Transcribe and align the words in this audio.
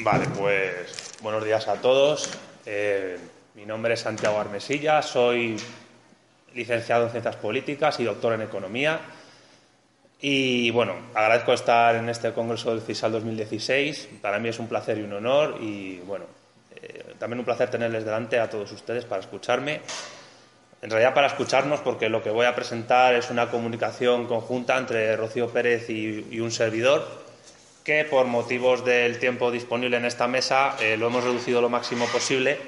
Vale, 0.00 0.26
pues 0.38 1.14
buenos 1.22 1.44
días 1.44 1.66
a 1.66 1.74
todos. 1.74 2.30
Eh, 2.64 3.18
mi 3.56 3.66
nombre 3.66 3.94
es 3.94 4.00
Santiago 4.00 4.38
Armesilla, 4.38 5.02
soy 5.02 5.56
licenciado 6.54 7.06
en 7.06 7.10
Ciencias 7.10 7.36
Políticas 7.36 7.98
y 7.98 8.04
doctor 8.04 8.34
en 8.34 8.42
Economía. 8.42 9.00
Y 10.20 10.70
bueno, 10.70 10.94
agradezco 11.14 11.52
estar 11.52 11.96
en 11.96 12.08
este 12.08 12.32
Congreso 12.32 12.70
del 12.70 12.82
CISAL 12.82 13.12
2016. 13.12 14.08
Para 14.22 14.38
mí 14.38 14.48
es 14.48 14.58
un 14.60 14.68
placer 14.68 14.98
y 14.98 15.02
un 15.02 15.14
honor 15.14 15.56
y 15.60 15.98
bueno, 15.98 16.26
eh, 16.76 17.14
también 17.18 17.40
un 17.40 17.44
placer 17.44 17.68
tenerles 17.68 18.04
delante 18.04 18.38
a 18.38 18.48
todos 18.48 18.70
ustedes 18.70 19.04
para 19.04 19.20
escucharme. 19.20 19.80
En 20.80 20.90
realidad 20.90 21.12
para 21.12 21.26
escucharnos 21.26 21.80
porque 21.80 22.08
lo 22.08 22.22
que 22.22 22.30
voy 22.30 22.46
a 22.46 22.54
presentar 22.54 23.14
es 23.14 23.30
una 23.30 23.50
comunicación 23.50 24.26
conjunta 24.26 24.78
entre 24.78 25.16
Rocío 25.16 25.48
Pérez 25.48 25.90
y, 25.90 26.38
un 26.38 26.52
servidor 26.52 27.26
que 27.88 28.04
por 28.04 28.26
motivos 28.26 28.84
del 28.84 29.18
tiempo 29.18 29.50
disponible 29.50 29.96
en 29.96 30.04
esta 30.04 30.28
mesa 30.28 30.76
eh, 30.78 30.98
lo 30.98 31.06
hemos 31.06 31.24
reducido 31.24 31.62
lo 31.62 31.70
máximo 31.70 32.04
posible 32.08 32.58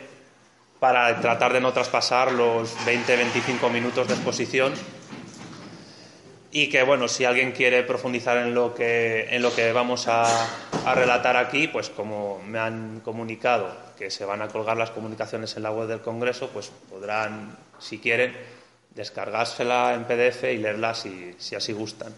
para 0.78 1.20
tratar 1.20 1.52
de 1.52 1.60
no 1.60 1.74
traspasar 1.74 2.32
los 2.32 2.74
20-25 2.86 3.70
minutos 3.70 4.08
de 4.08 4.14
exposición 4.14 4.72
y 6.50 6.70
que 6.70 6.82
bueno, 6.84 7.06
si 7.06 7.26
alguien 7.26 7.52
quiere 7.52 7.82
profundizar 7.82 8.38
en 8.38 8.54
lo 8.54 8.74
que, 8.74 9.26
en 9.28 9.42
lo 9.42 9.54
que 9.54 9.74
vamos 9.74 10.08
a, 10.08 10.24
relatar 10.94 11.36
aquí, 11.36 11.68
pues 11.68 11.90
como 11.90 12.40
me 12.46 12.58
han 12.58 13.00
comunicado 13.00 13.76
que 13.98 14.10
se 14.10 14.24
van 14.24 14.40
a 14.40 14.48
colgar 14.48 14.78
las 14.78 14.90
comunicaciones 14.90 15.54
en 15.54 15.64
la 15.64 15.70
web 15.70 15.86
del 15.86 16.00
Congreso, 16.00 16.48
pues 16.48 16.72
podrán, 16.88 17.58
si 17.78 17.98
quieren, 17.98 18.34
descargársela 18.94 19.92
en 19.92 20.04
PDF 20.04 20.44
y 20.44 20.56
leerla 20.56 20.94
si, 20.94 21.34
si 21.36 21.56
así 21.56 21.74
gustan. 21.74 22.14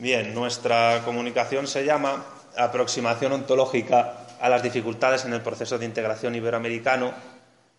Bien, 0.00 0.32
nuestra 0.32 1.02
comunicación 1.04 1.66
se 1.66 1.84
llama 1.84 2.24
Aproximación 2.56 3.32
ontológica 3.32 4.14
a 4.40 4.48
las 4.48 4.62
dificultades 4.62 5.26
en 5.26 5.34
el 5.34 5.42
proceso 5.42 5.76
de 5.76 5.84
integración 5.84 6.34
iberoamericano 6.34 7.12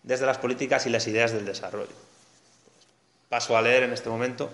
desde 0.04 0.26
las 0.26 0.38
políticas 0.38 0.86
y 0.86 0.90
las 0.90 1.04
ideas 1.08 1.32
del 1.32 1.44
desarrollo. 1.44 1.90
Paso 3.28 3.56
a 3.56 3.62
leer 3.62 3.82
en 3.82 3.92
este 3.92 4.08
momento. 4.08 4.50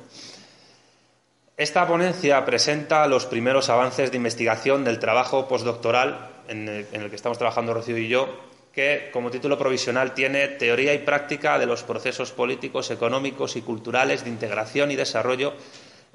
Esta 1.59 1.87
ponencia 1.87 2.43
presenta 2.47 3.07
los 3.07 3.27
primeros 3.27 3.69
avances 3.69 4.11
de 4.11 4.17
investigación 4.17 4.83
del 4.83 4.99
trabajo 4.99 5.47
postdoctoral 5.47 6.31
en 6.49 6.71
el, 6.71 6.87
en 6.91 7.03
el, 7.03 7.11
que 7.11 7.17
estamos 7.17 7.37
trabajando 7.37 7.75
Rocío 7.75 7.99
y 7.99 8.09
yo, 8.09 8.49
que 8.73 9.11
como 9.13 9.31
título 9.31 9.59
provisional 9.59 10.15
tiene 10.15 10.49
Teoría 10.49 10.95
y 10.95 11.01
práctica 11.01 11.59
de 11.59 11.67
los 11.67 11.83
procesos 11.83 12.33
políticos, 12.33 12.91
económicos 12.91 13.57
y 13.57 13.61
culturales 13.61 14.25
de 14.25 14.31
integración 14.31 14.91
y 14.91 14.97
desarrollo 14.97 15.53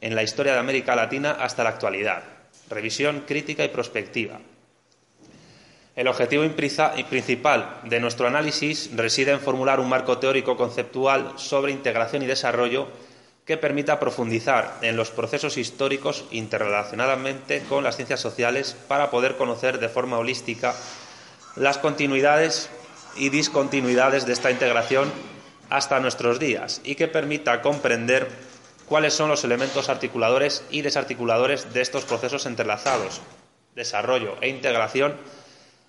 en 0.03 0.15
la 0.15 0.23
historia 0.23 0.51
de 0.51 0.59
América 0.59 0.97
Latina 0.97 1.37
hasta 1.39 1.63
la 1.63 1.69
actualidad. 1.69 2.23
Revisión 2.69 3.23
crítica 3.25 3.63
y 3.63 3.69
prospectiva. 3.69 4.37
El 5.95 6.09
objetivo 6.09 6.43
principal 7.09 7.79
de 7.85 8.01
nuestro 8.01 8.27
análisis 8.27 8.89
reside 8.95 9.31
en 9.31 9.39
formular 9.39 9.79
un 9.79 9.87
marco 9.87 10.17
teórico 10.17 10.57
conceptual 10.57 11.33
sobre 11.37 11.71
integración 11.71 12.21
y 12.21 12.25
desarrollo 12.25 12.89
que 13.45 13.55
permita 13.55 13.99
profundizar 14.01 14.77
en 14.81 14.97
los 14.97 15.09
procesos 15.09 15.57
históricos 15.57 16.25
interrelacionadamente 16.31 17.61
con 17.69 17.85
las 17.85 17.95
ciencias 17.95 18.19
sociales 18.19 18.75
para 18.89 19.09
poder 19.09 19.37
conocer 19.37 19.79
de 19.79 19.87
forma 19.87 20.17
holística 20.17 20.75
las 21.55 21.77
continuidades 21.77 22.69
y 23.15 23.29
discontinuidades 23.29 24.25
de 24.25 24.33
esta 24.33 24.51
integración 24.51 25.09
hasta 25.69 26.01
nuestros 26.01 26.39
días 26.39 26.81
y 26.83 26.95
que 26.95 27.07
permita 27.07 27.61
comprender 27.61 28.52
cuáles 28.87 29.13
son 29.13 29.29
los 29.29 29.43
elementos 29.43 29.89
articuladores 29.89 30.63
y 30.69 30.81
desarticuladores 30.81 31.73
de 31.73 31.81
estos 31.81 32.05
procesos 32.05 32.45
entrelazados, 32.45 33.21
desarrollo 33.75 34.35
e 34.41 34.49
integración 34.49 35.15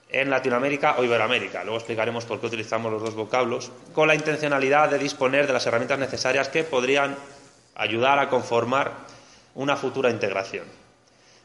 en 0.08 0.30
Latinoamérica 0.30 0.96
o 0.98 1.04
Iberoamérica. 1.04 1.64
Luego 1.64 1.78
explicaremos 1.78 2.24
por 2.24 2.40
qué 2.40 2.46
utilizamos 2.46 2.92
los 2.92 3.02
dos 3.02 3.14
vocablos, 3.14 3.72
con 3.92 4.06
la 4.06 4.14
intencionalidad 4.14 4.88
de 4.88 4.98
disponer 4.98 5.46
de 5.46 5.52
las 5.52 5.66
herramientas 5.66 5.98
necesarias 5.98 6.48
que 6.48 6.62
podrían 6.62 7.16
ayudar 7.74 8.18
a 8.18 8.28
conformar 8.28 8.92
una 9.54 9.76
futura 9.76 10.10
integración. 10.10 10.64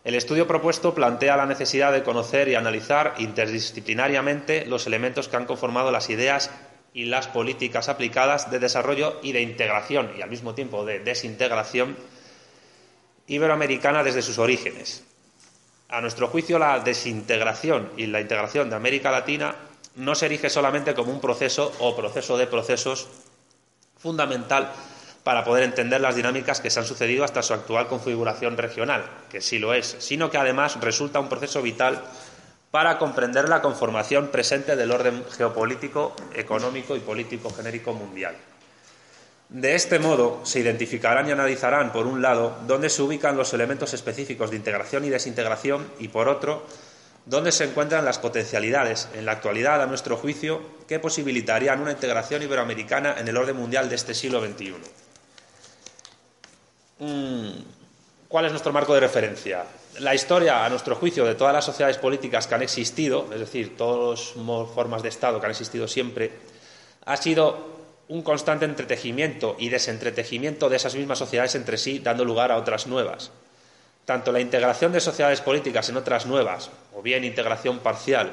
El 0.03 0.15
estudio 0.15 0.47
propuesto 0.47 0.93
plantea 0.93 1.35
la 1.35 1.45
necesidad 1.45 1.91
de 1.91 2.03
conocer 2.03 2.47
y 2.47 2.55
analizar 2.55 3.15
interdisciplinariamente 3.17 4.65
los 4.65 4.87
elementos 4.87 5.27
que 5.27 5.35
han 5.35 5.45
conformado 5.45 5.91
las 5.91 6.09
ideas 6.09 6.51
y 6.93 7.05
las 7.05 7.27
políticas 7.27 7.89
aplicadas 7.89 8.49
de 8.51 8.59
desarrollo 8.59 9.19
y 9.21 9.31
de 9.31 9.41
integración 9.41 10.11
y 10.17 10.21
al 10.21 10.29
mismo 10.29 10.55
tiempo 10.55 10.85
de 10.85 10.99
desintegración 10.99 11.95
iberoamericana 13.27 14.03
desde 14.03 14.21
sus 14.21 14.39
orígenes. 14.39 15.03
A 15.89 16.01
nuestro 16.01 16.27
juicio, 16.27 16.59
la 16.59 16.79
desintegración 16.79 17.91
y 17.97 18.07
la 18.07 18.21
integración 18.21 18.69
de 18.69 18.75
América 18.75 19.11
Latina 19.11 19.55
no 19.95 20.15
se 20.15 20.27
erige 20.27 20.49
solamente 20.49 20.93
como 20.93 21.11
un 21.11 21.21
proceso 21.21 21.71
o 21.79 21.95
proceso 21.95 22.37
de 22.37 22.47
procesos 22.47 23.07
fundamental 23.97 24.71
para 25.23 25.43
poder 25.43 25.63
entender 25.63 26.01
las 26.01 26.15
dinámicas 26.15 26.61
que 26.61 26.69
se 26.69 26.79
han 26.79 26.85
sucedido 26.85 27.23
hasta 27.23 27.43
su 27.43 27.53
actual 27.53 27.87
configuración 27.87 28.57
regional, 28.57 29.03
que 29.29 29.41
sí 29.41 29.59
lo 29.59 29.73
es, 29.73 29.97
sino 29.99 30.29
que 30.29 30.37
además 30.37 30.79
resulta 30.79 31.19
un 31.19 31.29
proceso 31.29 31.61
vital 31.61 32.01
para 32.71 32.97
comprender 32.97 33.49
la 33.49 33.61
conformación 33.61 34.27
presente 34.27 34.75
del 34.75 34.91
orden 34.91 35.23
geopolítico, 35.31 36.15
económico 36.33 36.95
y 36.95 36.99
político 36.99 37.49
genérico 37.49 37.93
mundial. 37.93 38.35
De 39.49 39.73
este 39.73 39.97
modo, 39.97 40.41
se 40.43 40.59
identificarán 40.59 41.27
y 41.27 41.31
analizarán, 41.31 41.91
por 41.91 42.05
un 42.05 42.21
lado, 42.21 42.55
dónde 42.67 42.89
se 42.89 43.01
ubican 43.01 43.35
los 43.35 43.51
elementos 43.53 43.95
específicos 43.95 44.51
de 44.51 44.57
integración 44.57 45.05
y 45.05 45.09
desintegración 45.09 45.91
y, 45.97 46.09
por 46.09 46.29
otro, 46.29 46.67
dónde 47.25 47.51
se 47.51 47.63
encuentran 47.63 48.05
las 48.05 48.19
potencialidades, 48.19 49.09
en 49.15 49.25
la 49.25 49.31
actualidad, 49.31 49.81
a 49.81 49.87
nuestro 49.87 50.17
juicio, 50.17 50.61
que 50.87 50.99
posibilitarían 50.99 51.81
una 51.81 51.91
integración 51.91 52.43
iberoamericana 52.43 53.15
en 53.17 53.27
el 53.27 53.37
orden 53.37 53.55
mundial 53.55 53.89
de 53.89 53.95
este 53.95 54.13
siglo 54.13 54.39
XXI. 54.39 54.75
Mm, 56.99 57.49
¿Cuál 58.27 58.45
es 58.45 58.51
nuestro 58.51 58.71
marco 58.71 58.93
de 58.93 58.99
referencia? 58.99 59.65
La 59.99 60.15
historia, 60.15 60.63
a 60.63 60.69
nuestro 60.69 60.95
juicio, 60.95 61.25
de 61.25 61.35
todas 61.35 61.53
las 61.53 61.65
sociedades 61.65 61.97
políticas 61.97 62.47
que 62.47 62.55
han 62.55 62.61
existido, 62.61 63.27
es 63.33 63.39
decir, 63.39 63.75
todas 63.75 64.33
las 64.35 64.69
formas 64.69 65.03
de 65.03 65.09
Estado 65.09 65.39
que 65.39 65.45
han 65.45 65.51
existido 65.51 65.89
siempre, 65.89 66.31
ha 67.05 67.17
sido 67.17 67.79
un 68.07 68.21
constante 68.21 68.63
entretejimiento 68.63 69.57
y 69.59 69.67
desentretejimiento 69.67 70.69
de 70.69 70.77
esas 70.77 70.95
mismas 70.95 71.19
sociedades 71.19 71.55
entre 71.55 71.77
sí, 71.77 71.99
dando 71.99 72.23
lugar 72.23 72.51
a 72.51 72.57
otras 72.57 72.87
nuevas. 72.87 73.31
Tanto 74.05 74.31
la 74.31 74.39
integración 74.39 74.93
de 74.93 75.01
sociedades 75.01 75.41
políticas 75.41 75.89
en 75.89 75.97
otras 75.97 76.25
nuevas, 76.25 76.71
o 76.95 77.01
bien 77.01 77.25
integración 77.25 77.79
parcial, 77.79 78.31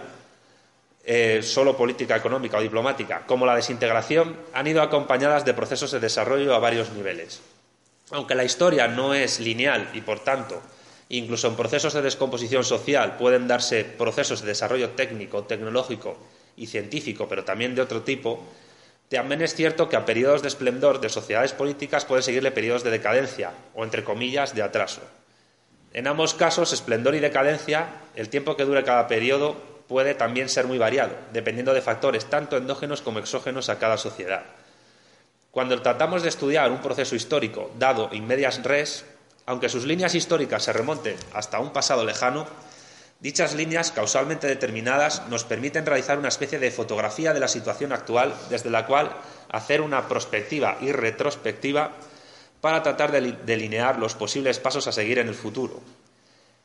eh, 1.04 1.40
solo 1.42 1.76
política 1.76 2.14
económica 2.14 2.58
o 2.58 2.62
diplomática, 2.62 3.26
como 3.26 3.44
la 3.44 3.56
desintegración, 3.56 4.36
han 4.54 4.68
ido 4.68 4.82
acompañadas 4.82 5.44
de 5.44 5.54
procesos 5.54 5.90
de 5.90 6.00
desarrollo 6.00 6.54
a 6.54 6.60
varios 6.60 6.90
niveles. 6.92 7.42
Aunque 8.12 8.36
la 8.36 8.44
historia 8.44 8.86
no 8.86 9.14
es 9.14 9.40
lineal 9.40 9.90
y, 9.94 10.00
por 10.00 10.20
tanto, 10.20 10.62
incluso 11.08 11.48
en 11.48 11.56
procesos 11.56 11.94
de 11.94 12.02
descomposición 12.02 12.64
social 12.64 13.16
pueden 13.16 13.46
darse 13.46 13.84
procesos 13.84 14.40
de 14.40 14.48
desarrollo 14.48 14.90
técnico, 14.90 15.44
tecnológico 15.44 16.16
y 16.56 16.66
científico, 16.66 17.28
pero 17.28 17.44
también 17.44 17.74
de 17.74 17.82
otro 17.82 18.02
tipo, 18.02 18.42
también 19.08 19.42
es 19.42 19.54
cierto 19.54 19.88
que 19.88 19.96
a 19.96 20.04
periodos 20.04 20.42
de 20.42 20.48
esplendor 20.48 21.00
de 21.00 21.08
sociedades 21.08 21.52
políticas 21.52 22.04
pueden 22.04 22.24
seguirle 22.24 22.50
periodos 22.50 22.82
de 22.82 22.90
decadencia 22.90 23.52
o, 23.74 23.84
entre 23.84 24.02
comillas, 24.02 24.54
de 24.54 24.62
atraso. 24.62 25.02
En 25.92 26.08
ambos 26.08 26.34
casos, 26.34 26.72
esplendor 26.72 27.14
y 27.14 27.20
decadencia, 27.20 27.86
el 28.16 28.28
tiempo 28.28 28.56
que 28.56 28.64
dure 28.64 28.84
cada 28.84 29.06
periodo 29.06 29.56
puede 29.88 30.14
también 30.14 30.48
ser 30.48 30.66
muy 30.66 30.78
variado, 30.78 31.14
dependiendo 31.32 31.72
de 31.72 31.80
factores 31.80 32.26
tanto 32.26 32.56
endógenos 32.56 33.00
como 33.00 33.20
exógenos 33.20 33.68
a 33.68 33.78
cada 33.78 33.96
sociedad. 33.96 34.42
Cuando 35.52 35.80
tratamos 35.80 36.22
de 36.22 36.28
estudiar 36.28 36.70
un 36.70 36.82
proceso 36.82 37.14
histórico 37.14 37.70
dado 37.78 38.10
in 38.12 38.26
medias 38.26 38.62
res, 38.62 39.06
aunque 39.46 39.68
sus 39.68 39.84
líneas 39.84 40.14
históricas 40.14 40.64
se 40.64 40.72
remonten 40.72 41.16
hasta 41.32 41.60
un 41.60 41.72
pasado 41.72 42.04
lejano, 42.04 42.46
dichas 43.20 43.54
líneas 43.54 43.92
causalmente 43.92 44.46
determinadas 44.46 45.26
nos 45.28 45.44
permiten 45.44 45.86
realizar 45.86 46.18
una 46.18 46.28
especie 46.28 46.58
de 46.58 46.70
fotografía 46.70 47.32
de 47.32 47.40
la 47.40 47.48
situación 47.48 47.92
actual 47.92 48.34
desde 48.50 48.70
la 48.70 48.86
cual 48.86 49.12
hacer 49.50 49.80
una 49.80 50.08
prospectiva 50.08 50.76
y 50.80 50.92
retrospectiva 50.92 51.92
para 52.60 52.82
tratar 52.82 53.12
de 53.12 53.36
delinear 53.44 53.98
los 53.98 54.14
posibles 54.14 54.58
pasos 54.58 54.86
a 54.88 54.92
seguir 54.92 55.18
en 55.18 55.28
el 55.28 55.34
futuro. 55.34 55.80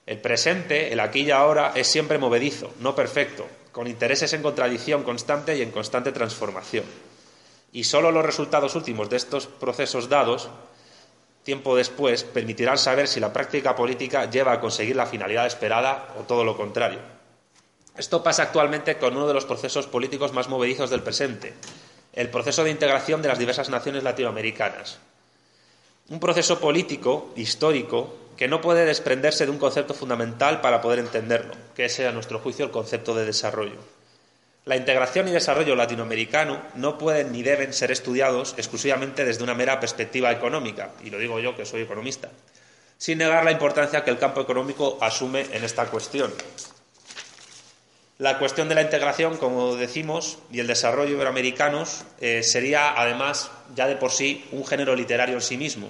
El 0.06 0.20
presente, 0.20 0.92
el 0.92 1.00
aquí 1.00 1.22
y 1.22 1.32
ahora, 1.32 1.74
es 1.76 1.88
siempre 1.88 2.18
movedizo, 2.18 2.74
no 2.80 2.96
perfecto, 2.96 3.48
con 3.72 3.88
intereses 3.88 4.34
en 4.34 4.42
contradicción 4.42 5.04
constante 5.04 5.56
y 5.56 5.62
en 5.62 5.72
constante 5.72 6.12
transformación 6.12 6.86
y 7.74 7.84
solo 7.86 8.12
los 8.12 8.26
resultados 8.26 8.76
últimos 8.76 9.10
de 9.10 9.18
estos 9.18 9.48
procesos 9.48 10.10
dados, 10.10 10.50
tiempo 11.44 11.76
después, 11.76 12.24
permitirán 12.24 12.78
saber 12.78 13.08
si 13.08 13.20
la 13.20 13.34
práctica 13.34 13.76
política 13.76 14.30
lleva 14.30 14.54
a 14.54 14.60
conseguir 14.60 14.96
la 14.96 15.06
finalidad 15.06 15.46
esperada 15.46 16.14
o 16.20 16.24
todo 16.24 16.44
lo 16.44 16.56
contrario. 16.56 17.00
Esto 17.98 18.24
pasa 18.24 18.44
actualmente 18.44 18.98
con 18.98 19.16
uno 19.16 19.28
de 19.28 19.34
los 19.34 19.46
procesos 19.46 19.88
políticos 19.88 20.34
más 20.34 20.48
movedizos 20.48 20.90
del 20.90 21.04
presente, 21.04 21.54
el 22.14 22.30
proceso 22.30 22.64
de 22.64 22.72
integración 22.72 23.22
de 23.22 23.28
las 23.28 23.40
diversas 23.40 23.70
naciones 23.70 24.04
latinoamericanas. 24.04 25.00
Un 26.10 26.20
proceso 26.20 26.60
político, 26.60 27.32
histórico, 27.36 28.16
que 28.38 28.48
no 28.48 28.62
puede 28.62 28.86
desprenderse 28.86 29.46
de 29.46 29.52
un 29.52 29.60
concepto 29.60 29.94
fundamental 29.94 30.62
para 30.62 30.82
poder 30.82 31.00
entenderlo, 31.00 31.54
que 31.76 31.86
es, 31.86 32.00
a 32.00 32.12
nuestro 32.12 32.40
juicio, 32.40 32.66
el 32.66 32.72
concepto 32.72 33.14
de 33.14 33.26
desarrollo. 33.26 33.78
La 34.66 34.76
integración 34.76 35.28
y 35.28 35.32
desarrollo 35.32 35.76
latinoamericano 35.76 36.62
no 36.76 37.00
pueden 37.00 37.32
ni 37.32 37.42
deben 37.42 37.74
ser 37.74 37.92
estudiados 37.92 38.54
exclusivamente 38.58 39.26
desde 39.26 39.44
una 39.44 39.56
mera 39.56 39.80
perspectiva 39.80 40.32
económica, 40.32 40.92
y 41.04 41.10
lo 41.10 41.18
digo 41.18 41.40
yo 41.40 41.56
que 41.56 41.66
soy 41.66 41.82
economista, 41.82 42.30
sin 43.00 43.18
negar 43.18 43.44
la 43.44 43.52
importancia 43.52 44.04
que 44.04 44.12
el 44.12 44.20
campo 44.20 44.40
económico 44.40 45.00
asume 45.02 45.48
en 45.52 45.64
esta 45.64 45.86
cuestión. 45.88 46.32
La 48.20 48.38
cuestión 48.38 48.70
de 48.70 48.76
la 48.76 48.84
integración, 48.84 49.38
como 49.38 49.76
decimos, 49.76 50.38
y 50.52 50.60
el 50.60 50.68
desarrollo 50.68 51.16
iberoamericanos 51.16 52.04
eh, 52.20 52.44
sería, 52.44 53.02
además, 53.02 53.50
ya 53.76 53.88
de 53.88 53.96
por 53.96 54.12
sí, 54.12 54.46
un 54.52 54.64
género 54.64 54.96
literario 54.96 55.34
en 55.38 55.42
sí 55.42 55.58
mismo. 55.58 55.90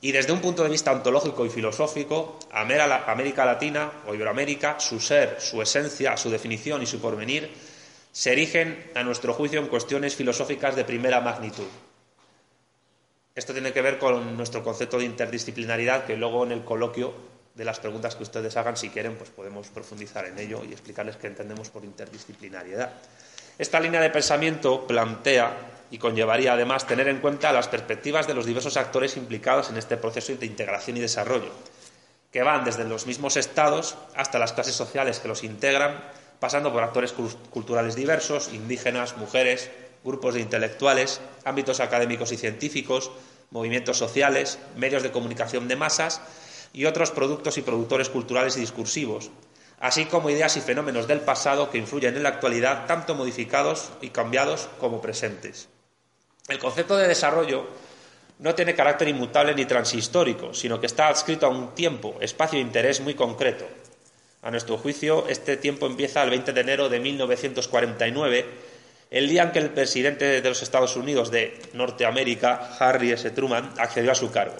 Y 0.00 0.12
desde 0.12 0.32
un 0.32 0.40
punto 0.40 0.62
de 0.62 0.70
vista 0.70 0.90
ontológico 0.90 1.44
y 1.44 1.50
filosófico, 1.50 2.38
América 2.50 3.44
Latina 3.44 3.92
o 4.06 4.14
Iberoamérica, 4.14 4.80
su 4.80 5.00
ser, 5.00 5.36
su 5.38 5.60
esencia, 5.60 6.16
su 6.16 6.30
definición 6.30 6.82
y 6.82 6.86
su 6.86 6.98
porvenir 6.98 7.73
se 8.14 8.30
erigen, 8.30 8.92
a 8.94 9.02
nuestro 9.02 9.34
juicio, 9.34 9.58
en 9.58 9.66
cuestiones 9.66 10.14
filosóficas 10.14 10.76
de 10.76 10.84
primera 10.84 11.20
magnitud. 11.20 11.66
Esto 13.34 13.52
tiene 13.52 13.72
que 13.72 13.82
ver 13.82 13.98
con 13.98 14.36
nuestro 14.36 14.62
concepto 14.62 14.98
de 14.98 15.04
interdisciplinaridad, 15.04 16.04
que 16.04 16.16
luego 16.16 16.44
en 16.44 16.52
el 16.52 16.62
coloquio 16.62 17.12
de 17.56 17.64
las 17.64 17.80
preguntas 17.80 18.14
que 18.14 18.22
ustedes 18.22 18.56
hagan, 18.56 18.76
si 18.76 18.90
quieren, 18.90 19.16
pues 19.16 19.30
podemos 19.30 19.66
profundizar 19.66 20.26
en 20.26 20.38
ello 20.38 20.62
y 20.64 20.70
explicarles 20.70 21.16
qué 21.16 21.26
entendemos 21.26 21.70
por 21.70 21.84
interdisciplinariedad. 21.84 22.92
Esta 23.58 23.80
línea 23.80 24.00
de 24.00 24.10
pensamiento 24.10 24.86
plantea 24.86 25.72
y 25.90 25.98
conllevaría 25.98 26.52
además 26.52 26.86
tener 26.86 27.08
en 27.08 27.18
cuenta 27.18 27.52
las 27.52 27.66
perspectivas 27.66 28.28
de 28.28 28.34
los 28.34 28.46
diversos 28.46 28.76
actores 28.76 29.16
implicados 29.16 29.70
en 29.70 29.76
este 29.76 29.96
proceso 29.96 30.36
de 30.36 30.46
integración 30.46 30.98
y 30.98 31.00
desarrollo, 31.00 31.50
que 32.30 32.44
van 32.44 32.64
desde 32.64 32.84
los 32.84 33.08
mismos 33.08 33.36
estados 33.36 33.96
hasta 34.14 34.38
las 34.38 34.52
clases 34.52 34.76
sociales 34.76 35.18
que 35.18 35.26
los 35.26 35.42
integran, 35.42 36.00
pasando 36.44 36.74
por 36.74 36.82
actores 36.82 37.14
culturales 37.48 37.94
diversos, 37.94 38.52
indígenas, 38.52 39.16
mujeres, 39.16 39.70
grupos 40.04 40.34
de 40.34 40.40
intelectuales, 40.40 41.22
ámbitos 41.46 41.80
académicos 41.80 42.32
y 42.32 42.36
científicos, 42.36 43.10
movimientos 43.50 43.96
sociales, 43.96 44.58
medios 44.76 45.02
de 45.02 45.10
comunicación 45.10 45.68
de 45.68 45.76
masas 45.76 46.20
y 46.74 46.84
otros 46.84 47.12
productos 47.12 47.56
y 47.56 47.62
productores 47.62 48.10
culturales 48.10 48.58
y 48.58 48.60
discursivos, 48.60 49.30
así 49.80 50.04
como 50.04 50.28
ideas 50.28 50.58
y 50.58 50.60
fenómenos 50.60 51.08
del 51.08 51.20
pasado 51.20 51.70
que 51.70 51.78
influyen 51.78 52.14
en 52.14 52.24
la 52.24 52.28
actualidad, 52.28 52.84
tanto 52.84 53.14
modificados 53.14 53.92
y 54.02 54.10
cambiados 54.10 54.68
como 54.78 55.00
presentes. 55.00 55.70
El 56.48 56.58
concepto 56.58 56.98
de 56.98 57.08
desarrollo 57.08 57.68
no 58.38 58.54
tiene 58.54 58.74
carácter 58.74 59.08
inmutable 59.08 59.54
ni 59.54 59.64
transhistórico, 59.64 60.52
sino 60.52 60.78
que 60.78 60.88
está 60.88 61.08
adscrito 61.08 61.46
a 61.46 61.48
un 61.48 61.74
tiempo, 61.74 62.16
espacio 62.20 62.58
e 62.58 62.62
interés 62.62 63.00
muy 63.00 63.14
concreto. 63.14 63.64
A 64.44 64.50
nuestro 64.50 64.76
juicio, 64.76 65.24
este 65.26 65.56
tiempo 65.56 65.86
empieza 65.86 66.22
el 66.22 66.28
20 66.28 66.52
de 66.52 66.60
enero 66.60 66.90
de 66.90 67.00
1949 67.00 68.44
el 69.10 69.26
día 69.26 69.44
en 69.44 69.52
que 69.52 69.58
el 69.58 69.70
presidente 69.70 70.42
de 70.42 70.48
los 70.48 70.60
Estados 70.60 70.96
Unidos 70.96 71.30
de 71.30 71.58
Norteamérica, 71.72 72.76
Harry 72.78 73.10
S. 73.12 73.30
Truman, 73.30 73.72
accedió 73.78 74.12
a 74.12 74.14
su 74.14 74.30
cargo. 74.30 74.56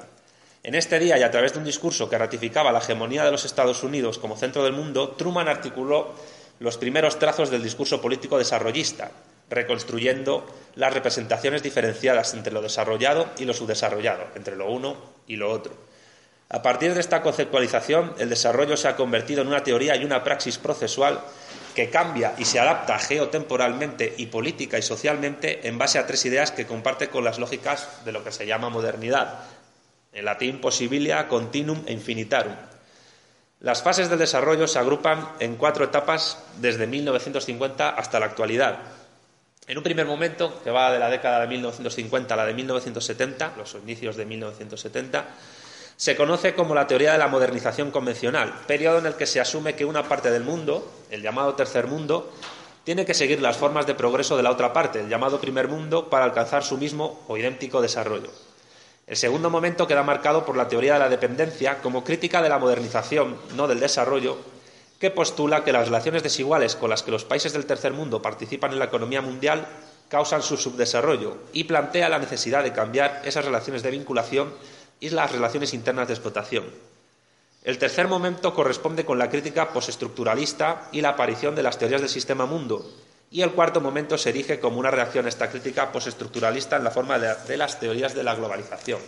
En 0.63 0.75
este 0.75 0.99
día 0.99 1.19
y 1.19 1.23
a 1.23 1.31
través 1.31 1.53
de 1.53 1.59
un 1.59 1.67
discurso 1.67 2.09
que 2.09 2.17
ratificaba 2.17 2.73
la 2.73 2.79
hegemonía 2.79 3.27
de 3.27 3.31
los 3.31 3.45
Estados 3.45 3.83
Unidos 3.83 4.19
como 4.19 4.39
centro 4.39 4.65
del 4.65 4.73
mundo, 4.73 5.11
Truman 5.19 5.49
articuló 5.49 6.15
los 6.61 6.79
primeros 6.79 7.19
trazos 7.19 7.51
del 7.51 7.63
discurso 7.63 8.01
político 8.01 8.39
desarrollista, 8.39 9.11
reconstruyendo 9.51 10.47
las 10.77 10.95
representaciones 10.95 11.63
diferenciadas 11.63 12.33
entre 12.33 12.55
lo 12.55 12.63
desarrollado 12.63 13.29
y 13.37 13.45
lo 13.45 13.53
subdesarrollado, 13.53 14.29
entre 14.35 14.57
lo 14.57 14.71
uno 14.71 14.97
y 15.27 15.37
lo 15.37 15.51
otro. 15.51 15.94
A 16.49 16.63
partir 16.63 16.95
de 16.95 17.01
esta 17.01 17.23
conceptualización, 17.23 18.15
el 18.19 18.29
desarrollo 18.29 18.77
se 18.77 18.89
ha 18.89 18.97
convertido 18.97 19.43
en 19.43 19.49
una 19.49 19.65
teoría 19.65 19.97
y 19.97 20.05
una 20.05 20.23
praxis 20.23 20.59
procesual 20.59 21.21
que 21.75 21.91
cambia 21.91 22.35
y 22.39 22.45
se 22.45 22.61
adapta 22.61 22.99
geotemporalmente 22.99 24.15
y 24.17 24.27
política 24.27 24.79
y 24.79 24.83
socialmente 24.83 25.67
en 25.67 25.79
base 25.79 25.99
a 25.99 26.07
tres 26.07 26.25
ideas 26.25 26.53
que 26.53 26.67
comparte 26.67 27.09
con 27.09 27.25
las 27.25 27.39
lógicas 27.39 28.05
de 28.05 28.13
lo 28.13 28.23
que 28.23 28.31
se 28.31 28.47
llama 28.47 28.69
modernidad, 28.69 29.41
en 30.13 30.25
latín 30.25 30.61
possibilia, 30.61 31.27
continuum 31.27 31.83
e 31.87 31.93
infinitarum. 31.93 32.55
Las 33.61 33.83
fases 33.83 34.11
del 34.11 34.19
desarrollo 34.19 34.69
se 34.69 34.79
agrupan 34.79 35.27
en 35.41 35.57
cuatro 35.57 35.85
etapas 35.85 36.39
desde 36.61 36.87
1950 36.87 37.89
hasta 37.89 38.21
la 38.21 38.27
actualidad. 38.27 38.79
En 39.67 39.79
un 39.79 39.83
primer 39.83 40.07
momento, 40.07 40.61
que 40.63 40.71
va 40.71 40.93
de 40.93 40.99
la 40.99 41.09
década 41.09 41.41
de 41.41 41.47
1950 41.47 42.35
a 42.35 42.37
la 42.37 42.45
de 42.45 42.53
1970, 42.53 43.55
los 43.57 43.75
inicios 43.75 44.17
de 44.17 44.27
1970, 44.27 45.25
se 45.97 46.17
conoce 46.17 46.55
como 46.55 46.75
la 46.75 46.87
teoría 46.87 47.13
de 47.13 47.19
la 47.19 47.29
modernización 47.29 47.91
convencional, 47.91 48.53
periodo 48.67 48.99
en 48.99 49.07
el 49.07 49.15
que 49.15 49.27
se 49.27 49.41
asume 49.41 49.75
que 49.75 49.85
una 49.85 50.09
parte 50.09 50.31
del 50.31 50.43
mundo, 50.43 50.91
el 51.11 51.23
llamado 51.23 51.55
tercer 51.55 51.87
mundo, 51.87 52.33
tiene 52.83 53.07
que 53.07 53.15
seguir 53.15 53.41
las 53.41 53.57
formas 53.57 53.87
de 53.87 53.95
progreso 53.95 54.37
de 54.37 54.43
la 54.43 54.51
otra 54.51 54.73
parte, 54.73 55.01
el 55.01 55.09
llamado 55.09 55.41
primer 55.41 55.69
mundo, 55.69 56.11
para 56.11 56.25
alcanzar 56.25 56.65
su 56.65 56.77
mismo 56.77 57.23
o 57.29 57.37
idéntico 57.37 57.81
desarrollo. 57.81 58.31
El 59.07 59.17
segundo 59.17 59.51
momento 59.51 59.87
queda 59.87 60.03
marcado 60.03 60.45
por 60.45 60.57
la 60.57 60.69
teoría 60.69 60.95
de 60.95 60.99
la 60.99 61.09
dependencia 61.09 61.81
como 61.81 62.05
crítica 62.05 62.43
de 62.43 62.49
la 62.49 62.59
modernización, 62.59 63.37
no 63.55 63.69
del 63.69 63.81
desarrollo, 63.81 64.39
que 64.99 65.11
postula 65.11 65.65
que 65.65 65.73
las 65.73 65.87
relaciones 65.87 66.23
desiguales 66.23 66.77
con 66.77 66.91
las 66.91 67.03
que 67.03 67.11
los 67.11 67.25
países 67.25 67.53
del 67.53 67.67
tercer 67.67 67.93
mundo 67.93 68.23
participan 68.23 68.73
en 68.73 68.79
la 68.79 68.87
economía 68.87 69.21
mundial 69.21 69.67
causan 70.09 70.43
su 70.43 70.57
subdesarrollo 70.57 71.37
y 71.53 71.65
plantea 71.65 72.09
la 72.09 72.19
necesidad 72.19 72.63
de 72.63 72.73
cambiar 72.73 73.23
esas 73.25 73.45
relaciones 73.45 73.83
de 73.83 73.91
vinculación 73.91 74.53
y 75.01 75.11
las 75.11 75.33
relaciones 75.33 75.75
internas 75.75 76.09
de 76.09 76.15
explotación. 76.15 76.65
El 77.65 77.79
tercer 77.79 78.09
momento 78.09 78.55
corresponde 78.55 79.05
con 79.05 79.19
la 79.19 79.31
crítica 79.31 79.73
postestructuralista 79.73 80.89
y 80.93 81.01
la 81.01 81.11
aparición 81.11 81.55
de 81.55 81.63
las 81.63 81.79
teorías 81.79 82.03
del 82.03 82.11
sistema 82.11 82.45
mundo, 82.45 82.85
y 83.31 83.43
el 83.43 83.53
cuarto 83.53 83.81
momento 83.81 84.17
se 84.17 84.31
erige 84.31 84.61
como 84.61 84.79
una 84.79 84.91
reacción 84.91 85.27
a 85.27 85.29
esta 85.29 85.51
crítica 85.51 85.91
postestructuralista 85.91 86.77
en 86.77 86.85
la 86.85 86.91
forma 86.91 87.19
de, 87.19 87.57
las 87.57 87.81
teorías 87.81 88.15
de 88.15 88.23
la 88.23 88.35
globalización. 88.35 89.01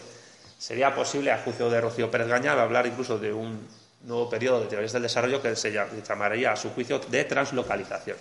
Sería 0.59 0.95
posible, 0.95 1.31
a 1.31 1.39
juicio 1.39 1.71
de 1.71 1.81
Rocío 1.81 2.11
Pérez 2.11 2.27
Gañal, 2.27 2.59
hablar 2.59 2.87
incluso 2.87 3.19
de 3.19 3.33
un 3.33 3.69
nuevo 4.03 4.29
periodo 4.29 4.61
de 4.61 4.67
teorías 4.67 4.93
del 4.93 5.03
desarrollo 5.03 5.43
que 5.43 5.55
se 5.55 5.71
llamaría, 5.71 6.51
a 6.53 6.57
su 6.57 6.71
juicio, 6.71 6.99
de 6.99 7.25
translocalización. 7.25 8.17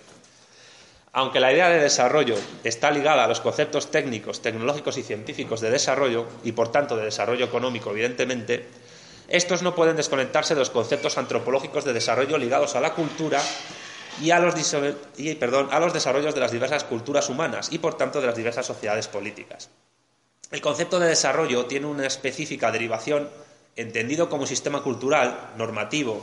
Aunque 1.16 1.40
la 1.40 1.50
idea 1.50 1.70
de 1.70 1.80
desarrollo 1.80 2.34
está 2.62 2.90
ligada 2.90 3.24
a 3.24 3.26
los 3.26 3.40
conceptos 3.40 3.90
técnicos, 3.90 4.42
tecnológicos 4.42 4.98
y 4.98 5.02
científicos 5.02 5.62
de 5.62 5.70
desarrollo, 5.70 6.26
y 6.44 6.52
por 6.52 6.70
tanto 6.70 6.94
de 6.94 7.06
desarrollo 7.06 7.46
económico, 7.46 7.90
evidentemente, 7.90 8.66
estos 9.26 9.62
no 9.62 9.74
pueden 9.74 9.96
desconectarse 9.96 10.52
de 10.52 10.60
los 10.60 10.68
conceptos 10.68 11.16
antropológicos 11.16 11.86
de 11.86 11.94
desarrollo 11.94 12.36
ligados 12.36 12.76
a 12.76 12.82
la 12.82 12.92
cultura 12.92 13.40
y 14.20 14.30
a 14.30 14.38
los, 14.38 14.54
a 14.74 15.80
los 15.80 15.92
desarrollos 15.94 16.34
de 16.34 16.40
las 16.40 16.52
diversas 16.52 16.84
culturas 16.84 17.30
humanas 17.30 17.72
y, 17.72 17.78
por 17.78 17.96
tanto, 17.96 18.20
de 18.20 18.26
las 18.26 18.36
diversas 18.36 18.66
sociedades 18.66 19.08
políticas. 19.08 19.70
El 20.50 20.60
concepto 20.60 21.00
de 21.00 21.08
desarrollo 21.08 21.64
tiene 21.64 21.86
una 21.86 22.06
específica 22.06 22.70
derivación 22.70 23.30
entendido 23.74 24.28
como 24.28 24.44
sistema 24.44 24.82
cultural, 24.82 25.52
normativo, 25.56 26.22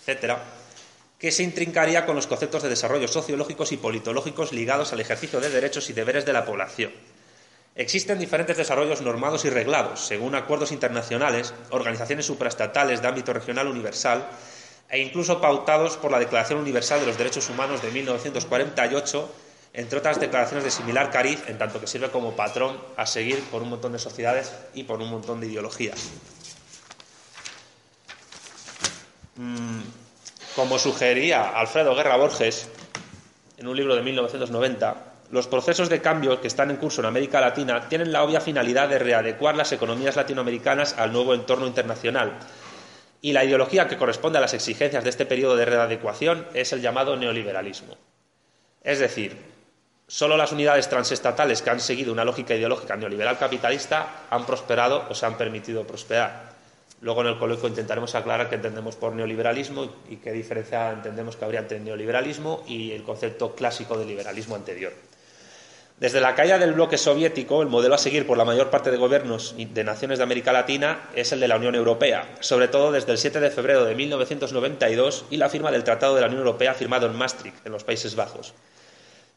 etcétera, 0.00 0.44
que 1.24 1.32
se 1.32 1.42
intrincaría 1.42 2.04
con 2.04 2.16
los 2.16 2.26
conceptos 2.26 2.62
de 2.62 2.68
desarrollo 2.68 3.08
sociológicos 3.08 3.72
y 3.72 3.78
politológicos 3.78 4.52
ligados 4.52 4.92
al 4.92 5.00
ejercicio 5.00 5.40
de 5.40 5.48
derechos 5.48 5.88
y 5.88 5.94
deberes 5.94 6.26
de 6.26 6.34
la 6.34 6.44
población. 6.44 6.92
Existen 7.76 8.18
diferentes 8.18 8.58
desarrollos 8.58 9.00
normados 9.00 9.46
y 9.46 9.48
reglados, 9.48 10.00
según 10.06 10.34
acuerdos 10.34 10.70
internacionales, 10.70 11.54
organizaciones 11.70 12.26
supraestatales 12.26 13.00
de 13.00 13.08
ámbito 13.08 13.32
regional 13.32 13.68
universal 13.68 14.28
e 14.90 14.98
incluso 14.98 15.40
pautados 15.40 15.96
por 15.96 16.10
la 16.10 16.18
Declaración 16.18 16.60
Universal 16.60 17.00
de 17.00 17.06
los 17.06 17.16
Derechos 17.16 17.48
Humanos 17.48 17.80
de 17.80 17.90
1948, 17.90 19.34
entre 19.72 20.00
otras 20.00 20.20
declaraciones 20.20 20.64
de 20.64 20.70
similar 20.70 21.10
cariz, 21.10 21.42
en 21.46 21.56
tanto 21.56 21.80
que 21.80 21.86
sirve 21.86 22.10
como 22.10 22.36
patrón 22.36 22.78
a 22.98 23.06
seguir 23.06 23.42
por 23.44 23.62
un 23.62 23.70
montón 23.70 23.92
de 23.92 23.98
sociedades 23.98 24.52
y 24.74 24.82
por 24.82 25.00
un 25.00 25.08
montón 25.08 25.40
de 25.40 25.46
ideologías. 25.46 26.10
Mm, 29.36 30.03
como 30.54 30.78
sugería 30.78 31.50
Alfredo 31.58 31.94
Guerra 31.94 32.16
Borges 32.16 32.68
en 33.58 33.66
un 33.66 33.76
libro 33.76 33.96
de 33.96 34.02
1990, 34.02 34.96
los 35.30 35.48
procesos 35.48 35.88
de 35.88 36.00
cambio 36.00 36.40
que 36.40 36.46
están 36.46 36.70
en 36.70 36.76
curso 36.76 37.00
en 37.00 37.06
América 37.06 37.40
Latina 37.40 37.88
tienen 37.88 38.12
la 38.12 38.22
obvia 38.22 38.40
finalidad 38.40 38.88
de 38.88 38.98
readecuar 38.98 39.56
las 39.56 39.72
economías 39.72 40.16
latinoamericanas 40.16 40.94
al 40.96 41.12
nuevo 41.12 41.34
entorno 41.34 41.66
internacional. 41.66 42.38
Y 43.20 43.32
la 43.32 43.44
ideología 43.44 43.88
que 43.88 43.96
corresponde 43.96 44.38
a 44.38 44.42
las 44.42 44.54
exigencias 44.54 45.02
de 45.02 45.10
este 45.10 45.26
periodo 45.26 45.56
de 45.56 45.64
readecuación 45.64 46.46
es 46.54 46.72
el 46.72 46.82
llamado 46.82 47.16
neoliberalismo. 47.16 47.96
Es 48.82 48.98
decir, 48.98 49.36
solo 50.06 50.36
las 50.36 50.52
unidades 50.52 50.88
transestatales 50.88 51.62
que 51.62 51.70
han 51.70 51.80
seguido 51.80 52.12
una 52.12 52.24
lógica 52.24 52.54
ideológica 52.54 52.96
neoliberal 52.96 53.38
capitalista 53.38 54.26
han 54.30 54.44
prosperado 54.44 55.06
o 55.08 55.14
se 55.14 55.26
han 55.26 55.36
permitido 55.36 55.84
prosperar. 55.84 56.53
Luego 57.04 57.20
en 57.20 57.26
el 57.26 57.38
coloquio 57.38 57.68
intentaremos 57.68 58.14
aclarar 58.14 58.48
qué 58.48 58.54
entendemos 58.54 58.96
por 58.96 59.12
neoliberalismo 59.12 59.92
y 60.08 60.16
qué 60.16 60.32
diferencia 60.32 60.90
entendemos 60.90 61.36
que 61.36 61.44
habría 61.44 61.60
entre 61.60 61.78
neoliberalismo 61.78 62.64
y 62.66 62.92
el 62.92 63.02
concepto 63.02 63.54
clásico 63.54 63.98
de 63.98 64.06
liberalismo 64.06 64.54
anterior. 64.54 64.90
Desde 66.00 66.22
la 66.22 66.34
caída 66.34 66.58
del 66.58 66.72
bloque 66.72 66.96
soviético, 66.96 67.60
el 67.60 67.68
modelo 67.68 67.94
a 67.94 67.98
seguir 67.98 68.26
por 68.26 68.38
la 68.38 68.46
mayor 68.46 68.70
parte 68.70 68.90
de 68.90 68.96
gobiernos 68.96 69.54
de 69.58 69.84
naciones 69.84 70.16
de 70.16 70.24
América 70.24 70.50
Latina 70.54 71.10
es 71.14 71.30
el 71.32 71.40
de 71.40 71.48
la 71.48 71.56
Unión 71.56 71.74
Europea, 71.74 72.36
sobre 72.40 72.68
todo 72.68 72.90
desde 72.90 73.12
el 73.12 73.18
7 73.18 73.38
de 73.38 73.50
febrero 73.50 73.84
de 73.84 73.94
1992 73.94 75.26
y 75.28 75.36
la 75.36 75.50
firma 75.50 75.70
del 75.70 75.84
Tratado 75.84 76.14
de 76.14 76.22
la 76.22 76.28
Unión 76.28 76.40
Europea 76.40 76.72
firmado 76.72 77.06
en 77.06 77.16
Maastricht, 77.16 77.66
en 77.66 77.72
los 77.72 77.84
Países 77.84 78.16
Bajos. 78.16 78.54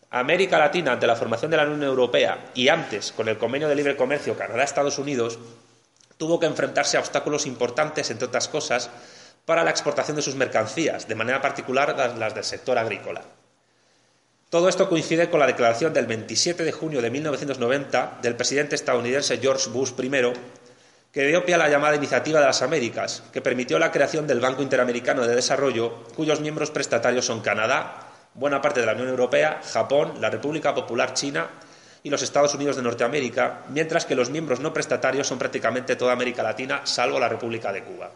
América 0.10 0.58
Latina, 0.58 0.94
ante 0.94 1.06
la 1.06 1.18
formación 1.18 1.52
de 1.52 1.58
la 1.58 1.64
Unión 1.64 1.84
Europea 1.84 2.46
y 2.56 2.70
antes 2.70 3.12
con 3.12 3.28
el 3.28 3.38
Convenio 3.38 3.68
de 3.68 3.76
Libre 3.76 3.98
Comercio 3.98 4.38
Canadá-Estados 4.38 5.00
Unidos, 5.00 5.38
tuvo 6.18 6.40
que 6.40 6.46
enfrentarse 6.46 6.98
a 6.98 7.00
obstáculos 7.00 7.46
importantes, 7.46 8.10
entre 8.10 8.28
otras 8.28 8.48
cosas, 8.48 8.90
para 9.46 9.64
la 9.64 9.72
exportación 9.72 10.18
de 10.18 10.22
sus 10.22 10.36
mercancías, 10.36 11.08
de 11.08 11.16
manera 11.16 11.42
particular 11.42 11.96
las 12.18 12.36
del 12.36 12.44
sector 12.44 12.78
agrícola. 12.78 13.22
Todo 14.50 14.70
esto 14.70 14.90
coincide 14.90 15.30
con 15.30 15.40
la 15.40 15.48
declaración 15.48 15.94
del 15.94 16.06
27 16.06 16.64
de 16.64 16.72
junio 16.72 17.02
de 17.02 17.10
1990 17.12 18.20
del 18.22 18.36
presidente 18.36 18.76
estadounidense 18.76 19.38
George 19.40 19.70
Bush 19.70 19.92
I, 19.98 20.34
que 21.12 21.28
dio 21.28 21.46
pie 21.46 21.56
a 21.56 21.58
la 21.58 21.70
llamada 21.70 21.96
Iniciativa 21.96 22.40
de 22.40 22.46
las 22.46 22.62
Américas, 22.62 23.24
que 23.34 23.42
permitió 23.42 23.80
la 23.80 23.92
creación 23.92 24.28
del 24.28 24.40
Banco 24.40 24.62
Interamericano 24.62 25.26
de 25.26 25.36
Desarrollo, 25.36 26.04
cuyos 26.16 26.42
miembros 26.42 26.72
prestatarios 26.72 27.26
son 27.26 27.42
Canadá, 27.42 28.08
buena 28.34 28.62
parte 28.62 28.80
de 28.80 28.86
la 28.86 28.94
Unión 28.94 29.10
Europea, 29.10 29.62
Japón, 29.74 30.14
la 30.22 30.30
República 30.30 30.74
Popular 30.74 31.14
China 31.14 31.50
y 32.08 32.10
los 32.10 32.22
Estados 32.22 32.56
Unidos 32.56 32.78
de 32.78 32.82
Norteamérica, 32.82 33.66
mientras 33.68 34.06
que 34.06 34.16
los 34.16 34.30
miembros 34.30 34.62
no 34.62 34.72
prestatarios 34.72 35.28
son 35.28 35.38
prácticamente 35.38 35.98
toda 35.98 36.14
América 36.14 36.42
Latina, 36.42 36.80
salvo 36.86 37.20
la 37.20 37.28
República 37.28 37.74
de 37.74 37.84
Cuba. 37.84 38.10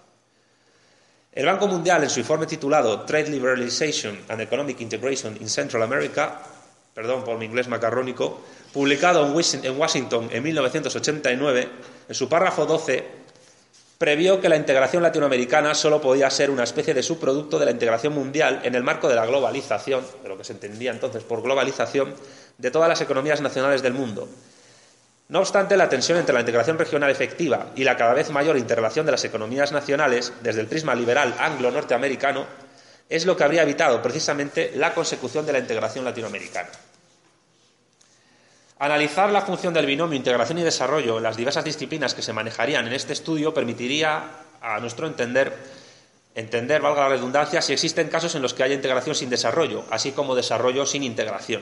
El 1.34 1.46
Banco 1.46 1.68
Mundial, 1.68 2.02
en 2.02 2.10
su 2.10 2.22
informe 2.22 2.46
titulado 2.46 3.02
Trade 3.02 3.30
Liberalization 3.30 4.18
and 4.30 4.40
Economic 4.40 4.80
Integration 4.80 5.36
in 5.42 5.50
Central 5.50 5.84
America, 5.84 6.40
perdón 6.94 7.26
por 7.26 7.38
mi 7.38 7.44
inglés 7.44 7.68
macarrónico, 7.68 8.40
publicado 8.72 9.28
en 9.28 9.78
Washington 9.78 10.30
en 10.32 10.42
1989, 10.42 11.70
en 12.08 12.16
su 12.16 12.30
párrafo 12.30 12.66
12, 12.66 13.06
previó 14.02 14.42
que 14.42 14.50
la 14.50 14.56
integración 14.56 15.04
latinoamericana 15.04 15.76
solo 15.76 16.02
podía 16.02 16.28
ser 16.32 16.50
una 16.50 16.64
especie 16.64 16.96
de 16.96 17.04
subproducto 17.04 17.60
de 17.60 17.66
la 17.66 17.72
integración 17.72 18.14
mundial 18.14 18.60
en 18.64 18.74
el 18.74 18.82
marco 18.82 19.08
de 19.08 19.14
la 19.14 19.28
globalización, 19.28 20.04
de 20.24 20.28
lo 20.28 20.40
que 20.40 20.44
se 20.44 20.54
entendía 20.54 20.90
entonces 20.90 21.24
por 21.24 21.44
globalización, 21.44 22.16
de 22.58 22.72
todas 22.72 22.90
las 22.90 23.02
economías 23.02 23.42
nacionales 23.42 23.84
del 23.84 23.94
mundo, 23.94 24.28
no 25.30 25.40
obstante, 25.40 25.78
la 25.78 25.88
tensión 25.88 26.18
entre 26.18 26.34
la 26.34 26.40
integración 26.40 26.80
regional 26.80 27.12
efectiva 27.12 27.68
y 27.76 27.84
la 27.84 27.96
cada 27.96 28.16
vez 28.16 28.32
mayor 28.32 28.58
interrelación 28.58 29.06
de 29.06 29.12
las 29.12 29.24
economías 29.24 29.72
nacionales, 29.72 30.34
desde 30.42 30.62
el 30.62 30.68
prisma 30.68 30.96
liberal 30.96 31.36
anglo-norteamericano, 31.40 32.48
es 33.08 33.28
lo 33.28 33.38
que 33.38 33.44
habría 33.44 33.62
evitado 33.62 34.02
precisamente 34.02 34.72
la 34.78 34.96
consecución 34.96 35.46
de 35.46 35.54
la 35.54 35.60
integración 35.60 36.06
latinoamericana. 36.06 36.70
Analizar 38.82 39.30
la 39.30 39.44
función 39.44 39.76
del 39.76 39.86
binomio 39.86 40.18
integración 40.18 40.58
y 40.58 40.64
desarrollo 40.64 41.18
en 41.18 41.24
las 41.24 41.38
diversas 41.38 41.64
disciplinas 41.64 42.16
que 42.16 42.24
se 42.24 42.34
manejarían 42.34 42.88
en 42.88 42.94
este 42.94 43.14
estudio 43.14 43.54
permitiría, 43.54 44.24
a 44.60 44.80
nuestro 44.80 45.06
entender, 45.06 45.56
entender, 46.34 46.82
valga 46.82 47.02
la 47.04 47.10
redundancia, 47.10 47.62
si 47.62 47.74
existen 47.74 48.10
casos 48.10 48.34
en 48.34 48.42
los 48.42 48.56
que 48.56 48.64
haya 48.64 48.74
integración 48.74 49.14
sin 49.14 49.30
desarrollo, 49.30 49.84
así 49.92 50.14
como 50.14 50.34
desarrollo 50.34 50.88
sin 50.88 51.04
integración 51.04 51.62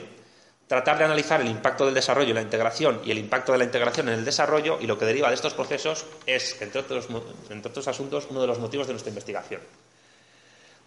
tratar 0.68 1.00
de 1.00 1.04
analizar 1.04 1.42
el 1.42 1.48
impacto 1.48 1.84
del 1.84 1.96
desarrollo 1.96 2.30
en 2.30 2.36
la 2.36 2.42
integración 2.42 3.02
y 3.04 3.12
el 3.12 3.18
impacto 3.18 3.52
de 3.52 3.58
la 3.58 3.64
integración 3.66 4.08
en 4.08 4.14
el 4.14 4.24
desarrollo 4.24 4.78
y 4.80 4.86
lo 4.86 4.98
que 4.98 5.06
deriva 5.06 5.28
de 5.28 5.36
estos 5.36 5.56
procesos 5.56 6.06
es, 6.26 6.62
entre 6.62 6.80
otros, 6.80 7.08
entre 7.50 7.70
otros 7.72 7.88
asuntos, 7.88 8.28
uno 8.30 8.40
de 8.40 8.48
los 8.48 8.60
motivos 8.60 8.88
de 8.88 8.94
nuestra 8.94 9.10
investigación. 9.10 9.62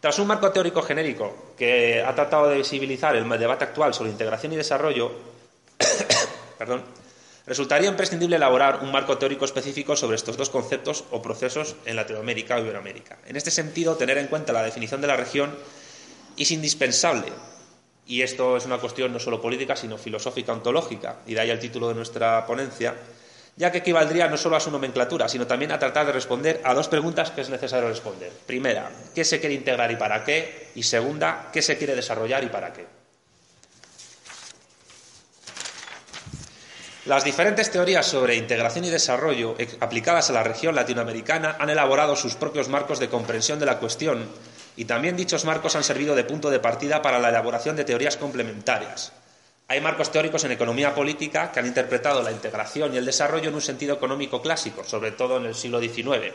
Tras 0.01 0.19
un 0.21 0.29
marco 0.29 0.53
teórico 0.53 0.83
genérico 0.83 1.53
que 1.59 2.01
ha 2.01 2.15
tratado 2.15 2.49
de 2.49 2.59
visibilizar 2.59 3.17
el 3.17 3.29
debate 3.29 3.65
actual 3.65 3.93
sobre 3.93 4.13
integración 4.13 4.53
y 4.53 4.57
desarrollo, 4.57 5.11
perdón, 6.59 6.85
resultaría 7.47 7.89
imprescindible 7.89 8.37
elaborar 8.37 8.81
un 8.83 8.93
marco 8.93 9.19
teórico 9.19 9.45
específico 9.45 9.97
sobre 9.97 10.17
estos 10.17 10.37
dos 10.37 10.51
conceptos 10.51 11.05
o 11.11 11.23
procesos 11.23 11.77
en 11.85 11.97
Latinoamérica 11.97 12.57
o 12.57 12.61
Iberoamérica. 12.61 13.19
En 13.27 13.37
este 13.37 13.51
sentido, 13.51 13.97
tener 13.97 14.19
en 14.19 14.29
cuenta 14.29 14.53
la 14.53 14.63
definición 14.63 15.01
de 15.01 15.07
la 15.07 15.17
región 15.17 15.55
es 16.37 16.51
indispensable 16.51 17.33
y 18.07 18.23
esto 18.23 18.57
es 18.57 18.67
una 18.67 18.79
cuestión 18.79 19.13
no 19.13 19.19
solo 19.19 19.41
política, 19.41 19.77
sino 19.77 19.97
filosófica, 19.97 20.53
ontológica, 20.53 21.19
y 21.27 21.35
de 21.35 21.41
ahí 21.41 21.51
el 21.51 21.59
título 21.59 21.89
de 21.89 21.95
nuestra 21.95 22.45
ponencia, 22.47 22.95
ya 23.57 23.71
que 23.71 23.79
equivaldría 23.79 24.29
no 24.29 24.37
solo 24.37 24.57
a 24.57 24.61
su 24.61 24.71
nomenclatura, 24.71 25.29
sino 25.29 25.47
también 25.47 25.73
a 25.73 25.79
tratar 25.79 26.07
de 26.07 26.13
responder 26.13 26.61
a 26.65 26.75
dos 26.75 26.89
preguntas 26.89 27.31
que 27.31 27.43
es 27.43 27.51
necesario 27.51 27.89
responder. 27.89 28.33
Primera, 28.47 28.91
¿qué 29.15 29.25
se 29.25 29.41
quiere 29.41 29.55
integrar 29.55 29.91
y 29.91 29.97
para 29.97 30.25
qué? 30.25 30.71
Y 30.75 30.83
segunda, 30.83 31.51
¿qué 31.53 31.63
se 31.63 31.79
quiere 31.79 31.95
desarrollar 31.95 32.43
y 32.43 32.49
para 32.49 32.73
qué? 32.73 33.02
Las 37.05 37.25
diferentes 37.25 37.69
teorías 37.73 38.07
sobre 38.07 38.37
integración 38.37 38.85
y 38.85 38.91
desarrollo 38.91 39.57
aplicadas 39.81 40.31
a 40.31 40.35
la 40.35 40.45
región 40.45 40.77
latinoamericana 40.77 41.57
han 41.59 41.69
elaborado 41.69 42.15
sus 42.15 42.37
propios 42.37 42.69
marcos 42.69 43.01
de 43.01 43.09
comprensión 43.09 43.59
de 43.59 43.67
la 43.67 43.81
cuestión 43.81 44.29
y 44.77 44.85
también 44.85 45.17
dichos 45.17 45.45
marcos 45.45 45.75
han 45.75 45.83
servido 45.83 46.15
de 46.15 46.23
punto 46.23 46.49
de 46.49 46.61
partida 46.61 47.03
para 47.03 47.19
la 47.19 47.31
elaboración 47.31 47.75
de 47.75 47.83
teorías 47.83 48.17
complementarias. 48.17 49.13
Hay 49.67 49.81
marcos 49.81 50.13
teóricos 50.13 50.45
en 50.45 50.53
economía 50.53 50.95
política 50.95 51.51
que 51.51 51.59
han 51.59 51.67
interpretado 51.67 52.23
la 52.23 52.31
integración 52.31 52.95
y 52.95 52.99
el 52.99 53.05
desarrollo 53.05 53.49
en 53.49 53.57
un 53.57 53.63
sentido 53.63 53.97
económico 53.97 54.41
clásico, 54.41 54.85
sobre 54.85 55.11
todo 55.11 55.39
en 55.39 55.47
el 55.47 55.57
siglo 55.57 55.81
XIX. 55.81 56.33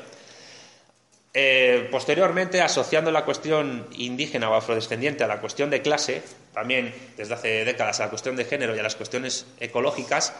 Eh, 1.40 1.88
posteriormente, 1.92 2.64
asociando 2.64 3.12
la 3.12 3.24
cuestión 3.24 3.86
indígena 3.92 4.50
o 4.50 4.56
afrodescendiente 4.56 5.24
a 5.24 5.28
la 5.28 5.40
cuestión 5.40 5.70
de 5.70 5.84
clase, 5.84 6.24
también 6.52 6.92
desde 7.16 7.36
hace 7.36 7.64
décadas 7.64 8.00
a 8.00 8.06
la 8.06 8.10
cuestión 8.10 8.36
de 8.36 8.44
género 8.44 8.76
y 8.76 8.80
a 8.80 8.82
las 8.82 8.96
cuestiones 8.96 9.46
ecológicas, 9.60 10.34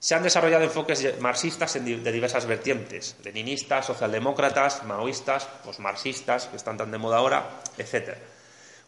se 0.00 0.16
han 0.16 0.24
desarrollado 0.24 0.64
enfoques 0.64 1.20
marxistas 1.20 1.74
de 1.74 2.12
diversas 2.12 2.46
vertientes, 2.46 3.14
leninistas, 3.22 3.86
socialdemócratas, 3.86 4.82
maoístas, 4.82 5.44
posmarxistas, 5.64 6.46
que 6.46 6.56
están 6.56 6.76
tan 6.76 6.90
de 6.90 6.98
moda 6.98 7.18
ahora, 7.18 7.60
etc. 7.78 8.16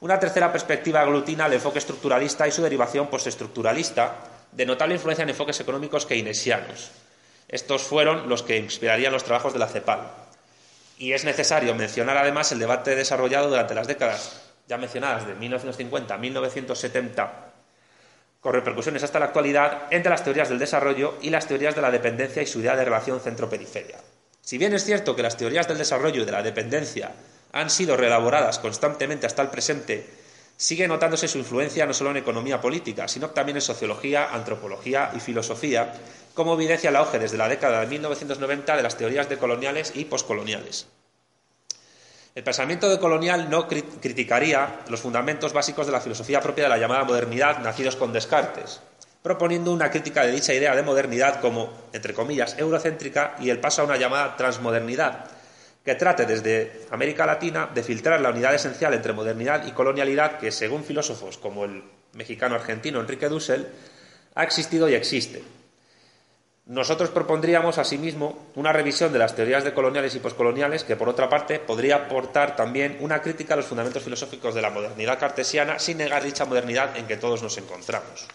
Una 0.01 0.19
tercera 0.19 0.51
perspectiva 0.51 1.03
aglutina 1.03 1.47
el 1.47 1.53
enfoque 1.53 1.79
estructuralista 1.79 2.49
y 2.49 2.51
su 2.51 2.63
derivación 2.63 3.07
postestructuralista, 3.07 4.17
de 4.51 4.67
notable 4.67 4.97
influencia 4.97 5.23
en 5.23 5.29
enfoques 5.29 5.61
económicos 5.61 6.07
keynesianos. 6.07 6.91
Estos 7.47 7.83
fueron 7.83 8.29
los 8.29 8.43
que 8.43 8.57
inspirarían 8.57 9.13
los 9.13 9.23
trabajos 9.23 9.53
de 9.53 9.61
la 9.61 9.69
CEPAL. 9.69 10.22
Y 10.99 11.13
es 11.13 11.25
necesario 11.25 11.75
mencionar 11.75 12.17
además 12.17 12.53
el 12.53 12.59
debate 12.59 12.95
desarrollado 12.95 13.49
durante 13.49 13.75
las 13.75 13.87
décadas 13.87 14.43
ya 14.69 14.79
mencionadas 14.79 15.27
de 15.27 15.35
1950 15.35 16.15
a 16.15 16.19
1970 16.19 17.53
con 18.41 18.55
repercusiones 18.55 19.03
hasta 19.05 19.21
la 19.21 19.27
actualidad 19.27 19.83
entre 19.91 20.11
las 20.11 20.25
teorías 20.25 20.49
del 20.49 20.59
desarrollo 20.59 21.17
y 21.23 21.31
las 21.31 21.47
teorías 21.47 21.77
de 21.77 21.83
la 21.83 21.93
dependencia 21.93 22.43
y 22.43 22.47
su 22.47 22.61
idea 22.61 22.75
de 22.75 22.85
relación 22.85 23.21
centro-periferia. 23.21 23.99
Si 24.41 24.59
bien 24.59 24.75
es 24.75 24.85
cierto 24.85 25.15
que 25.15 25.23
las 25.23 25.37
teorías 25.37 25.69
del 25.69 25.79
desarrollo 25.79 26.23
y 26.23 26.25
de 26.25 26.33
la 26.33 26.43
dependencia 26.43 27.13
han 27.53 27.71
sido 27.71 27.97
reelaboradas 27.97 28.59
constantemente 28.59 29.27
hasta 29.27 29.43
el 29.43 29.49
presente, 29.49 30.22
sigue 30.63 30.87
notándose 30.87 31.27
su 31.27 31.39
influencia 31.39 31.87
no 31.87 31.93
solo 31.93 32.13
en 32.13 32.19
economía 32.19 32.61
política, 32.61 33.09
sino 33.09 33.31
también 33.31 33.57
en 33.57 33.63
sociología, 33.63 34.29
antropología 34.33 35.11
y 35.13 35.19
filosofía, 35.19 35.93
como 36.35 36.55
evidencia 36.55 36.91
el 36.91 36.95
auge 36.95 37.19
desde 37.19 37.37
la 37.37 37.49
década 37.49 37.81
de 37.81 37.89
1990 37.89 38.77
de 38.77 38.83
las 38.85 38.97
teorías 38.97 39.29
decoloniales 39.29 39.91
y 39.97 40.05
poscoloniales. 40.05 40.87
El 42.37 42.45
pensamiento 42.45 42.89
decolonial 42.89 43.51
no 43.51 43.67
criticaría 43.67 44.83
los 44.89 45.01
fundamentos 45.01 45.53
básicos 45.53 45.87
de 45.87 45.93
la 45.93 46.01
filosofía 46.01 46.41
propia 46.41 46.65
de 46.65 46.71
la 46.71 46.79
llamada 46.79 47.03
modernidad, 47.03 47.59
nacidos 47.59 47.97
con 47.97 48.13
Descartes, 48.13 48.81
proponiendo 49.21 49.73
una 49.73 49.91
crítica 49.91 50.25
de 50.25 50.31
dicha 50.31 50.55
idea 50.55 50.77
de 50.77 50.83
modernidad 50.85 51.41
como, 51.41 51.73
entre 51.93 52.15
comillas, 52.15 52.57
eurocéntrica 52.57 53.35
y 53.41 53.51
el 53.51 53.59
paso 53.59 53.83
a 53.83 53.87
una 53.87 53.97
llamada 53.97 54.37
transmodernidad, 54.37 55.27
que 55.85 55.95
trate 55.95 56.27
desde 56.27 56.87
América 56.91 57.27
Latina 57.27 57.69
de 57.73 57.83
filtrar 57.83 58.21
la 58.21 58.31
unidad 58.31 58.55
esencial 58.55 58.95
entre 58.95 59.13
modernidad 59.13 59.67
y 59.67 59.73
colonialidad 59.73 60.39
que, 60.39 60.53
según 60.53 60.85
filósofos 60.85 61.39
como 61.39 61.65
el 61.65 61.83
mexicano 62.13 62.55
argentino 62.55 63.01
Enrique 63.01 63.29
Dussel, 63.29 63.67
ha 64.35 64.45
existido 64.45 64.89
y 64.89 64.95
existe, 64.95 65.43
nosotros 66.67 67.11
propondríamos, 67.11 67.79
asimismo, 67.79 68.47
una 68.55 68.73
revisión 68.73 69.13
de 69.13 69.19
las 69.19 69.35
teorías 69.35 69.65
decoloniales 69.65 70.15
y 70.15 70.21
poscoloniales 70.21 70.85
que, 70.85 70.95
por 70.95 71.09
otra 71.09 71.29
parte, 71.29 71.59
podría 71.59 71.97
aportar 71.97 72.55
también 72.55 72.99
una 73.01 73.21
crítica 73.21 73.55
a 73.55 73.57
los 73.57 73.67
fundamentos 73.67 74.05
filosóficos 74.05 74.55
de 74.55 74.63
la 74.63 74.71
modernidad 74.71 75.19
cartesiana 75.19 75.81
sin 75.81 75.99
negar 75.99 76.23
dicha 76.23 76.45
modernidad 76.45 76.97
en 76.97 77.09
que 77.09 77.17
todos 77.17 77.43
nos 77.43 77.59
encontramos. 77.59 78.29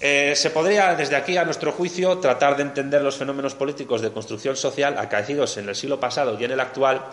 Eh, 0.00 0.32
se 0.34 0.48
podría, 0.50 0.94
desde 0.94 1.14
aquí, 1.14 1.36
a 1.36 1.44
nuestro 1.44 1.72
juicio, 1.72 2.18
tratar 2.18 2.56
de 2.56 2.62
entender 2.62 3.02
los 3.02 3.16
fenómenos 3.16 3.54
políticos 3.54 4.00
de 4.00 4.10
construcción 4.10 4.56
social 4.56 4.96
acaecidos 4.96 5.58
en 5.58 5.68
el 5.68 5.76
siglo 5.76 6.00
pasado 6.00 6.38
y 6.40 6.44
en 6.44 6.52
el 6.52 6.60
actual 6.60 7.04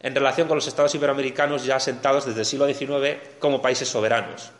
en 0.00 0.14
relación 0.16 0.48
con 0.48 0.56
los 0.56 0.66
estados 0.66 0.92
iberoamericanos 0.96 1.64
ya 1.64 1.76
asentados 1.76 2.26
desde 2.26 2.40
el 2.40 2.46
siglo 2.46 2.66
XIX 2.66 3.18
como 3.38 3.62
países 3.62 3.88
soberanos. 3.88 4.50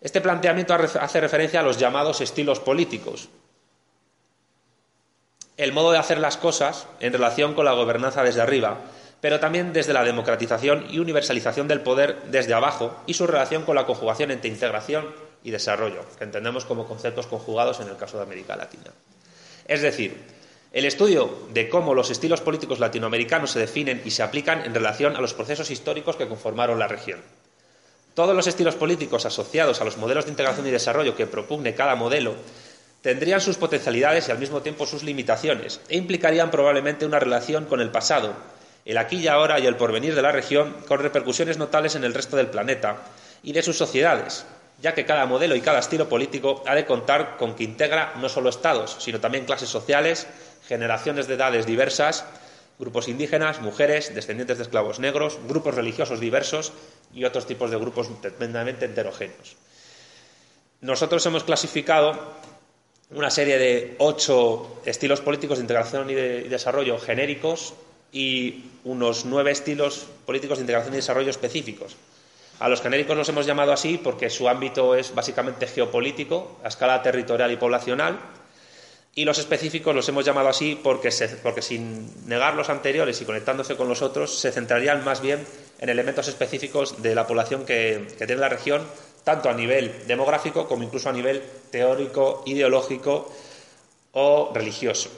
Este 0.00 0.22
planteamiento 0.22 0.74
hace 0.74 1.20
referencia 1.20 1.60
a 1.60 1.62
los 1.62 1.78
llamados 1.78 2.22
estilos 2.22 2.58
políticos, 2.58 3.28
el 5.58 5.72
modo 5.72 5.92
de 5.92 5.98
hacer 5.98 6.18
las 6.18 6.38
cosas 6.38 6.86
en 6.98 7.12
relación 7.12 7.52
con 7.52 7.66
la 7.66 7.72
gobernanza 7.72 8.22
desde 8.22 8.40
arriba, 8.40 8.80
pero 9.20 9.38
también 9.38 9.74
desde 9.74 9.92
la 9.92 10.02
democratización 10.02 10.86
y 10.90 10.98
universalización 10.98 11.68
del 11.68 11.82
poder 11.82 12.22
desde 12.30 12.54
abajo 12.54 12.96
y 13.06 13.12
su 13.14 13.26
relación 13.26 13.64
con 13.64 13.76
la 13.76 13.84
conjugación 13.84 14.30
entre 14.30 14.50
integración 14.50 15.31
y 15.44 15.50
desarrollo, 15.50 16.04
que 16.18 16.24
entendemos 16.24 16.64
como 16.64 16.86
conceptos 16.86 17.26
conjugados 17.26 17.80
en 17.80 17.88
el 17.88 17.96
caso 17.96 18.16
de 18.16 18.24
América 18.24 18.56
Latina. 18.56 18.92
Es 19.66 19.82
decir, 19.82 20.16
el 20.72 20.86
estudio 20.86 21.46
de 21.52 21.68
cómo 21.68 21.94
los 21.94 22.10
estilos 22.10 22.40
políticos 22.40 22.80
latinoamericanos 22.80 23.50
se 23.50 23.58
definen 23.58 24.00
y 24.04 24.10
se 24.10 24.22
aplican 24.22 24.64
en 24.64 24.74
relación 24.74 25.16
a 25.16 25.20
los 25.20 25.34
procesos 25.34 25.70
históricos 25.70 26.16
que 26.16 26.28
conformaron 26.28 26.78
la 26.78 26.88
región. 26.88 27.20
Todos 28.14 28.34
los 28.34 28.46
estilos 28.46 28.74
políticos 28.74 29.26
asociados 29.26 29.80
a 29.80 29.84
los 29.84 29.96
modelos 29.96 30.24
de 30.24 30.30
integración 30.30 30.66
y 30.66 30.70
desarrollo 30.70 31.16
que 31.16 31.26
propugne 31.26 31.74
cada 31.74 31.94
modelo 31.94 32.34
tendrían 33.02 33.40
sus 33.40 33.56
potencialidades 33.56 34.28
y 34.28 34.30
al 34.32 34.38
mismo 34.38 34.62
tiempo 34.62 34.86
sus 34.86 35.02
limitaciones 35.02 35.80
e 35.88 35.96
implicarían 35.96 36.50
probablemente 36.50 37.04
una 37.04 37.18
relación 37.18 37.66
con 37.66 37.80
el 37.80 37.90
pasado, 37.90 38.34
el 38.84 38.96
aquí 38.96 39.16
y 39.16 39.28
ahora 39.28 39.58
y 39.60 39.66
el 39.66 39.76
porvenir 39.76 40.14
de 40.14 40.22
la 40.22 40.32
región, 40.32 40.76
con 40.88 41.00
repercusiones 41.00 41.58
notables 41.58 41.96
en 41.96 42.04
el 42.04 42.14
resto 42.14 42.36
del 42.36 42.48
planeta 42.48 42.98
y 43.42 43.52
de 43.52 43.62
sus 43.62 43.76
sociedades, 43.76 44.46
ya 44.82 44.94
que 44.94 45.06
cada 45.06 45.26
modelo 45.26 45.54
y 45.54 45.60
cada 45.60 45.78
estilo 45.78 46.08
político 46.08 46.62
ha 46.66 46.74
de 46.74 46.84
contar 46.84 47.36
con 47.36 47.54
que 47.54 47.62
integra 47.62 48.14
no 48.16 48.28
solo 48.28 48.50
estados, 48.50 48.96
sino 48.98 49.20
también 49.20 49.46
clases 49.46 49.68
sociales, 49.68 50.26
generaciones 50.66 51.28
de 51.28 51.34
edades 51.34 51.66
diversas, 51.66 52.24
grupos 52.80 53.06
indígenas, 53.06 53.60
mujeres, 53.60 54.12
descendientes 54.12 54.58
de 54.58 54.64
esclavos 54.64 54.98
negros, 54.98 55.38
grupos 55.46 55.76
religiosos 55.76 56.18
diversos 56.18 56.72
y 57.14 57.24
otros 57.24 57.46
tipos 57.46 57.70
de 57.70 57.76
grupos 57.78 58.10
tremendamente 58.20 58.86
heterogéneos. 58.86 59.56
Nosotros 60.80 61.24
hemos 61.26 61.44
clasificado 61.44 62.34
una 63.12 63.30
serie 63.30 63.58
de 63.58 63.94
ocho 63.98 64.80
estilos 64.84 65.20
políticos 65.20 65.58
de 65.58 65.62
integración 65.62 66.10
y, 66.10 66.14
de, 66.14 66.42
desarrollo 66.48 66.98
genéricos 66.98 67.74
y 68.10 68.64
unos 68.82 69.24
nueve 69.26 69.52
estilos 69.52 70.06
políticos 70.26 70.58
de 70.58 70.62
integración 70.62 70.94
y 70.94 70.96
desarrollo 70.96 71.30
específicos. 71.30 71.96
A 72.62 72.68
los 72.68 72.80
genéricos 72.80 73.16
los 73.16 73.28
hemos 73.28 73.44
llamado 73.44 73.72
así 73.72 73.98
porque 73.98 74.30
su 74.30 74.48
ámbito 74.48 74.94
es 74.94 75.12
básicamente 75.16 75.66
geopolítico, 75.66 76.60
a 76.62 76.68
escala 76.68 77.02
territorial 77.02 77.50
y 77.50 77.56
poblacional, 77.56 78.20
y 79.16 79.24
los 79.24 79.38
específicos 79.38 79.92
los 79.92 80.08
hemos 80.08 80.24
llamado 80.24 80.48
así 80.48 80.78
porque, 80.80 81.10
porque 81.42 81.60
sin 81.60 82.28
negar 82.28 82.54
los 82.54 82.70
anteriores 82.70 83.20
y 83.20 83.24
conectándose 83.24 83.74
con 83.74 83.88
los 83.88 84.00
otros, 84.00 84.38
se 84.38 84.52
centrarían 84.52 85.02
más 85.02 85.20
bien 85.20 85.44
en 85.80 85.88
elementos 85.88 86.28
específicos 86.28 87.02
de 87.02 87.16
la 87.16 87.26
población 87.26 87.66
que, 87.66 88.06
tiene 88.16 88.36
la 88.36 88.48
región, 88.48 88.86
tanto 89.24 89.50
a 89.50 89.54
nivel 89.54 90.06
demográfico 90.06 90.68
como 90.68 90.84
incluso 90.84 91.08
a 91.08 91.12
nivel 91.12 91.42
teórico, 91.72 92.44
ideológico 92.46 93.28
o 94.12 94.52
religioso. 94.54 95.10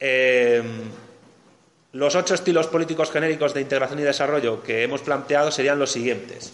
Em, 0.00 0.90
los 1.92 2.14
ocho 2.14 2.34
estilos 2.34 2.68
políticos 2.68 3.10
genéricos 3.10 3.52
de 3.52 3.60
integración 3.60 4.00
y 4.00 4.02
desarrollo 4.02 4.62
que 4.62 4.82
hemos 4.82 5.02
planteado 5.02 5.50
serían 5.50 5.78
los 5.78 5.92
siguientes, 5.92 6.52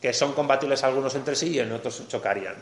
que 0.00 0.12
son 0.12 0.32
compatibles 0.32 0.82
algunos 0.82 1.14
entre 1.14 1.36
sí 1.36 1.50
y 1.50 1.58
en 1.58 1.72
otros 1.72 2.08
chocarían. 2.08 2.54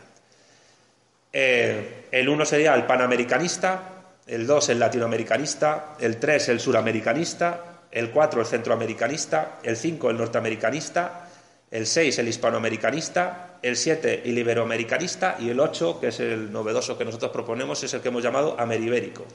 Eh, 1.31 2.07
el 2.11 2.27
1 2.27 2.45
sería 2.45 2.75
el 2.75 2.85
panamericanista, 2.85 4.03
el 4.27 4.45
2 4.45 4.69
el 4.69 4.79
latinoamericanista, 4.79 5.95
el 5.99 6.17
3 6.17 6.49
el 6.49 6.59
suramericanista, 6.59 7.63
el 7.89 8.11
4 8.11 8.41
el 8.41 8.47
centroamericanista, 8.47 9.59
el 9.63 9.77
5 9.77 10.09
el 10.09 10.17
norteamericanista, 10.17 11.29
el 11.71 11.87
6 11.87 12.19
el 12.19 12.27
hispanoamericanista, 12.27 13.59
el 13.61 13.77
7 13.77 14.23
el 14.25 14.37
iberoamericanista 14.37 15.37
y 15.39 15.49
el 15.49 15.59
8, 15.61 16.01
que 16.01 16.07
es 16.09 16.19
el 16.19 16.51
novedoso 16.51 16.97
que 16.97 17.05
nosotros 17.05 17.31
proponemos, 17.31 17.81
es 17.83 17.93
el 17.93 18.01
que 18.01 18.09
hemos 18.09 18.23
llamado 18.23 18.59
ameribérico. 18.59 19.25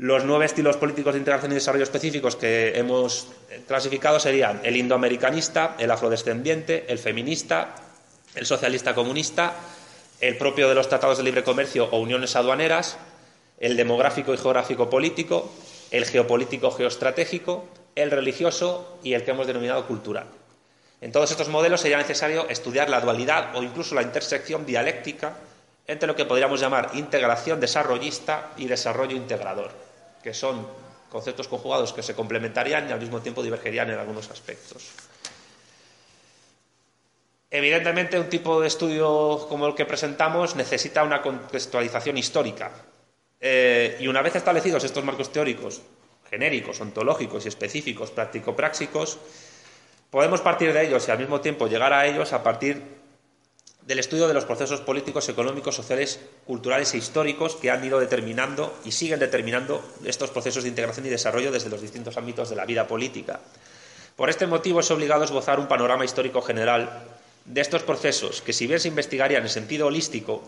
Los 0.00 0.24
nueve 0.24 0.46
estilos 0.46 0.78
políticos 0.78 1.12
de 1.12 1.18
integración 1.18 1.52
y 1.52 1.56
desarrollo 1.56 1.84
específicos 1.84 2.34
que 2.34 2.72
hemos 2.78 3.28
clasificado 3.68 4.18
serían 4.18 4.62
el 4.64 4.78
indoamericanista, 4.78 5.76
el 5.78 5.90
afrodescendiente, 5.90 6.86
el 6.88 6.98
feminista, 6.98 7.74
el 8.34 8.46
socialista 8.46 8.94
comunista, 8.94 9.52
el 10.22 10.38
propio 10.38 10.70
de 10.70 10.74
los 10.74 10.88
tratados 10.88 11.18
de 11.18 11.24
libre 11.24 11.44
comercio 11.44 11.86
o 11.90 11.98
uniones 11.98 12.34
aduaneras, 12.34 12.96
el 13.58 13.76
demográfico 13.76 14.32
y 14.32 14.38
geográfico 14.38 14.88
político, 14.88 15.52
el 15.90 16.06
geopolítico 16.06 16.70
geoestratégico, 16.70 17.66
el 17.94 18.10
religioso 18.10 18.96
y 19.02 19.12
el 19.12 19.22
que 19.22 19.32
hemos 19.32 19.48
denominado 19.48 19.86
cultural. 19.86 20.24
En 21.02 21.12
todos 21.12 21.30
estos 21.30 21.50
modelos 21.50 21.82
sería 21.82 21.98
necesario 21.98 22.48
estudiar 22.48 22.88
la 22.88 23.02
dualidad 23.02 23.54
o 23.54 23.62
incluso 23.62 23.94
la 23.94 24.02
intersección 24.02 24.64
dialéctica 24.64 25.34
entre 25.86 26.06
lo 26.06 26.16
que 26.16 26.24
podríamos 26.24 26.58
llamar 26.58 26.92
integración 26.94 27.60
desarrollista 27.60 28.52
y 28.56 28.66
desarrollo 28.66 29.14
integrador, 29.14 29.89
que 30.22 30.34
son 30.34 30.66
conceptos 31.10 31.48
conjugados 31.48 31.92
que 31.92 32.02
se 32.02 32.14
complementarían 32.14 32.88
y 32.88 32.92
al 32.92 33.00
mismo 33.00 33.20
tiempo 33.20 33.42
divergerían 33.42 33.90
en 33.90 33.98
algunos 33.98 34.30
aspectos. 34.30 34.90
Evidentemente, 37.50 38.18
un 38.18 38.28
tipo 38.28 38.60
de 38.60 38.68
estudio 38.68 39.46
como 39.48 39.66
el 39.66 39.74
que 39.74 39.84
presentamos 39.84 40.54
necesita 40.54 41.02
una 41.02 41.20
contextualización 41.20 42.16
histórica. 42.16 42.70
Eh, 43.40 43.96
y 43.98 44.06
una 44.06 44.22
vez 44.22 44.36
establecidos 44.36 44.84
estos 44.84 45.04
marcos 45.04 45.32
teóricos, 45.32 45.82
genéricos, 46.30 46.80
ontológicos 46.80 47.44
y 47.44 47.48
específicos, 47.48 48.12
práctico-prácticos, 48.12 49.18
podemos 50.10 50.40
partir 50.40 50.72
de 50.72 50.86
ellos 50.86 51.08
y 51.08 51.10
al 51.10 51.18
mismo 51.18 51.40
tiempo 51.40 51.66
llegar 51.66 51.92
a 51.92 52.06
ellos 52.06 52.32
a 52.32 52.42
partir 52.44 52.99
del 53.82 53.98
estudio 53.98 54.28
de 54.28 54.34
los 54.34 54.44
procesos 54.44 54.80
políticos, 54.80 55.28
económicos, 55.28 55.74
sociales, 55.74 56.20
culturales 56.46 56.94
e 56.94 56.98
históricos 56.98 57.56
que 57.56 57.70
han 57.70 57.84
ido 57.84 57.98
determinando 57.98 58.76
y 58.84 58.92
siguen 58.92 59.18
determinando 59.18 59.82
estos 60.04 60.30
procesos 60.30 60.62
de 60.62 60.68
integración 60.68 61.06
y 61.06 61.08
desarrollo 61.08 61.50
desde 61.50 61.70
los 61.70 61.80
distintos 61.80 62.16
ámbitos 62.16 62.50
de 62.50 62.56
la 62.56 62.66
vida 62.66 62.86
política. 62.86 63.40
Por 64.16 64.28
este 64.28 64.46
motivo 64.46 64.80
es 64.80 64.90
obligado 64.90 65.24
esbozar 65.24 65.58
un 65.58 65.66
panorama 65.66 66.04
histórico 66.04 66.42
general 66.42 67.04
de 67.46 67.60
estos 67.60 67.82
procesos, 67.82 68.42
que 68.42 68.52
si 68.52 68.66
bien 68.66 68.78
se 68.78 68.88
investigarían 68.88 69.42
en 69.42 69.48
sentido 69.48 69.86
holístico, 69.86 70.42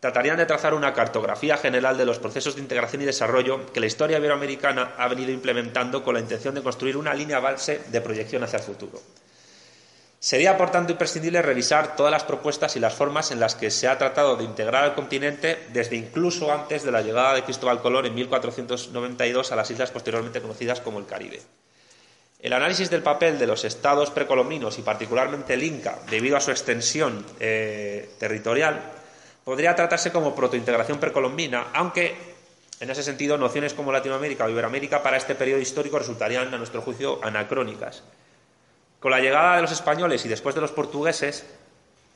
tratarían 0.00 0.36
de 0.36 0.46
trazar 0.46 0.74
una 0.74 0.94
cartografía 0.94 1.56
general 1.56 1.98
de 1.98 2.06
los 2.06 2.20
procesos 2.20 2.54
de 2.54 2.62
integración 2.62 3.02
y 3.02 3.06
desarrollo 3.06 3.72
que 3.72 3.80
la 3.80 3.86
historia 3.86 4.18
iberoamericana 4.18 4.94
ha 4.96 5.08
venido 5.08 5.32
implementando 5.32 6.04
con 6.04 6.14
la 6.14 6.20
intención 6.20 6.54
de 6.54 6.62
construir 6.62 6.96
una 6.96 7.14
línea 7.14 7.40
base 7.40 7.80
de 7.88 8.00
proyección 8.00 8.44
hacia 8.44 8.58
el 8.58 8.64
futuro. 8.64 9.00
Sería, 10.20 10.56
por 10.56 10.70
tanto, 10.70 10.92
imprescindible 10.92 11.42
revisar 11.42 11.94
todas 11.94 12.10
las 12.10 12.24
propuestas 12.24 12.74
y 12.74 12.80
las 12.80 12.94
formas 12.94 13.30
en 13.30 13.38
las 13.38 13.54
que 13.54 13.70
se 13.70 13.86
ha 13.86 13.98
tratado 13.98 14.36
de 14.36 14.42
integrar 14.42 14.82
al 14.82 14.94
continente 14.96 15.66
desde 15.72 15.94
incluso 15.94 16.52
antes 16.52 16.82
de 16.82 16.90
la 16.90 17.02
llegada 17.02 17.34
de 17.34 17.44
Cristóbal 17.44 17.80
Colón 17.80 18.06
en 18.06 18.16
1492 18.16 19.52
a 19.52 19.56
las 19.56 19.70
islas 19.70 19.92
posteriormente 19.92 20.40
conocidas 20.40 20.80
como 20.80 20.98
el 20.98 21.06
Caribe. 21.06 21.40
El 22.40 22.52
análisis 22.52 22.90
del 22.90 23.02
papel 23.02 23.38
de 23.38 23.46
los 23.46 23.64
estados 23.64 24.10
precolombinos 24.10 24.78
y 24.78 24.82
particularmente 24.82 25.54
el 25.54 25.62
Inca, 25.62 25.98
debido 26.10 26.36
a 26.36 26.40
su 26.40 26.50
extensión 26.50 27.24
eh, 27.38 28.10
territorial, 28.18 28.80
podría 29.44 29.74
tratarse 29.76 30.10
como 30.10 30.34
protointegración 30.34 30.98
precolombina, 30.98 31.68
aunque 31.74 32.16
en 32.80 32.90
ese 32.90 33.02
sentido 33.04 33.38
nociones 33.38 33.72
como 33.72 33.92
Latinoamérica 33.92 34.44
o 34.44 34.50
Iberoamérica 34.50 35.02
para 35.02 35.16
este 35.16 35.34
periodo 35.34 35.60
histórico 35.60 35.98
resultarían, 35.98 36.52
a 36.52 36.58
nuestro 36.58 36.82
juicio, 36.82 37.18
anacrónicas. 37.22 38.02
Con 39.00 39.10
la 39.12 39.20
llegada 39.20 39.56
de 39.56 39.62
los 39.62 39.72
españoles 39.72 40.24
y 40.24 40.28
después 40.28 40.54
de 40.54 40.60
los 40.60 40.72
portugueses, 40.72 41.44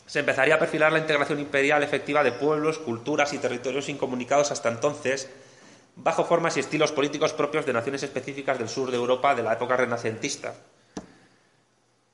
se 0.07 0.19
empezaría 0.19 0.57
a 0.57 0.59
perfilar 0.59 0.93
la 0.93 0.99
integración 0.99 1.39
imperial 1.39 1.83
efectiva 1.83 2.23
de 2.25 2.33
pueblos, 2.33 2.79
culturas 2.79 3.33
y 3.33 3.39
territorios 3.39 3.89
incomunicados 3.89 4.51
hasta 4.51 4.69
entonces 4.69 5.31
bajo 5.97 6.25
formas 6.25 6.57
y 6.57 6.61
estilos 6.61 6.93
políticos 6.93 7.33
propios 7.33 7.67
de 7.67 7.73
naciones 7.73 8.03
específicas 8.03 8.59
del 8.59 8.69
sur 8.69 8.91
de 8.91 8.97
Europa 8.97 9.35
de 9.35 9.43
la 9.43 9.53
época 9.53 9.77
renacentista. 9.77 10.55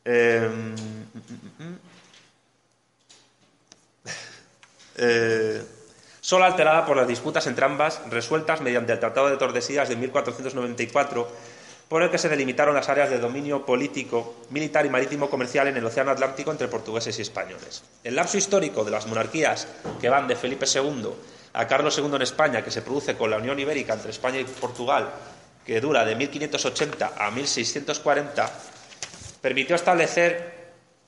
Em, 0.04 0.74
eh, 4.96 5.62
solo 6.20 6.44
alterada 6.44 6.84
por 6.86 6.96
las 6.96 7.06
disputas 7.06 7.46
entre 7.46 7.64
ambas, 7.64 8.00
resueltas 8.10 8.60
mediante 8.60 8.92
el 8.92 9.00
Tratado 9.00 9.28
de 9.28 9.36
Tordesillas 9.36 9.88
de 9.88 9.96
1494, 9.96 11.28
por 11.88 12.02
el 12.02 12.10
que 12.10 12.18
se 12.18 12.28
delimitaron 12.28 12.74
las 12.74 12.88
áreas 12.88 13.08
de 13.08 13.18
dominio 13.18 13.64
político, 13.64 14.36
militar 14.50 14.84
y 14.84 14.90
marítimo 14.90 15.30
comercial 15.30 15.68
en 15.68 15.76
el 15.76 15.86
Océano 15.86 16.10
Atlántico 16.10 16.50
entre 16.50 16.68
portugueses 16.68 17.18
y 17.18 17.22
españoles. 17.22 17.82
El 18.04 18.16
lapso 18.16 18.36
histórico 18.36 18.84
de 18.84 18.90
las 18.90 19.06
monarquías 19.06 19.66
que 20.00 20.10
van 20.10 20.28
de 20.28 20.36
Felipe 20.36 20.66
II 20.72 21.08
a 21.54 21.66
Carlos 21.66 21.96
II 21.96 22.14
en 22.14 22.22
España, 22.22 22.62
que 22.62 22.70
se 22.70 22.82
produce 22.82 23.16
con 23.16 23.30
la 23.30 23.38
Unión 23.38 23.58
Ibérica 23.58 23.94
entre 23.94 24.10
España 24.10 24.38
y 24.38 24.44
Portugal, 24.44 25.08
que 25.64 25.80
dura 25.80 26.04
de 26.04 26.14
1580 26.14 27.12
a 27.18 27.30
1640, 27.30 28.50
permitió 29.40 29.74
establecer 29.74 30.58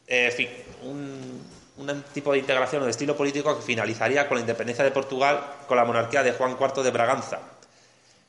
eh, 0.07 0.65
un, 0.83 1.43
un, 1.77 2.03
tipo 2.15 2.33
de 2.33 2.39
integración 2.39 2.83
o 2.83 2.85
de 2.87 2.91
estilo 2.91 3.17
político 3.17 3.55
que 3.57 3.63
finalizaría 3.63 4.27
con 4.27 4.39
la 4.39 4.41
independencia 4.41 4.85
de 4.85 4.91
Portugal 4.91 5.41
con 5.69 5.77
la 5.77 5.85
monarquía 5.85 6.23
de 6.23 6.33
Juan 6.33 6.57
IV 6.59 6.83
de 6.83 6.91
Braganza. 6.91 7.39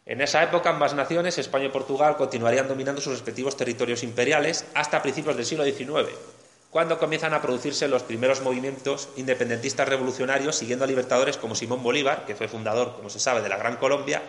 En 0.06 0.22
esa 0.22 0.44
época, 0.44 0.70
ambas 0.70 0.94
naciones, 0.94 1.38
España 1.38 1.66
y 1.66 1.70
Portugal, 1.70 2.18
continuarían 2.18 2.68
dominando 2.68 3.02
sus 3.02 3.14
respectivos 3.14 3.56
territorios 3.56 4.04
imperiales 4.04 4.66
hasta 4.74 5.02
principios 5.02 5.36
del 5.36 5.46
siglo 5.46 5.64
XIX 5.64 6.10
cuando 6.72 6.98
comienzan 6.98 7.34
a 7.34 7.42
producirse 7.42 7.90
los 7.90 8.04
primeros 8.04 8.42
movimientos 8.42 9.10
independentistas 9.18 9.88
revolucionarios 9.88 10.56
siguiendo 10.56 10.86
a 10.86 10.88
libertadores 10.88 11.36
como 11.36 11.54
Simón 11.54 11.84
Bolívar, 11.84 12.26
que 12.26 12.34
fue 12.34 12.48
fundador, 12.48 12.96
como 12.96 13.10
se 13.10 13.20
sabe, 13.20 13.42
de 13.42 13.50
la 13.50 13.58
Gran 13.58 13.76
Colombia, 13.76 14.22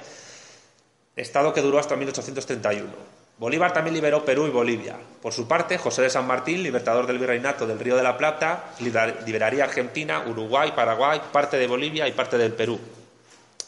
estado 1.15 1.53
que 1.53 1.63
duró 1.63 1.79
hasta 1.79 1.95
1831. 1.95 2.91
Bolívar 3.39 3.73
también 3.73 3.95
liberó 3.95 4.25
Perú 4.25 4.47
y 4.49 4.51
Bolivia. 4.51 4.97
Por 5.23 5.33
su 5.33 5.47
parte, 5.47 5.79
José 5.79 6.03
de 6.03 6.11
San 6.11 6.27
Martín, 6.27 6.65
libertador 6.65 7.07
del 7.07 7.19
virreinato 7.19 7.67
del 7.67 7.79
Río 7.79 7.97
de 7.97 8.03
la 8.03 8.19
Plata, 8.19 8.73
liberaría 8.81 9.65
Argentina, 9.65 10.25
Uruguay, 10.27 10.73
Paraguay, 10.75 11.21
parte 11.33 11.57
de 11.59 11.69
Bolivia 11.69 12.09
y 12.09 12.13
parte 12.13 12.39
del 12.39 12.53
Perú. 12.53 12.81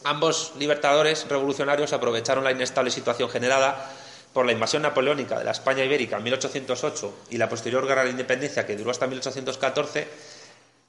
Ambos 0.05 0.53
libertadores 0.59 1.27
revolucionarios 1.27 1.91
aprovecharon 1.91 2.43
la 2.43 2.51
inestable 2.51 2.91
situación 2.91 3.27
generada 3.27 3.89
por 4.33 4.45
la 4.45 4.51
invasión 4.51 4.83
napoleónica 4.83 5.39
de 5.39 5.43
la 5.43 5.49
España 5.49 5.83
ibérica 5.83 6.17
en 6.17 6.23
1808 6.25 7.13
y 7.31 7.39
la 7.39 7.49
posterior 7.49 7.87
guerra 7.87 8.03
de 8.03 8.11
independencia 8.11 8.67
que 8.67 8.75
duró 8.75 8.91
hasta 8.91 9.07
1814, 9.07 10.07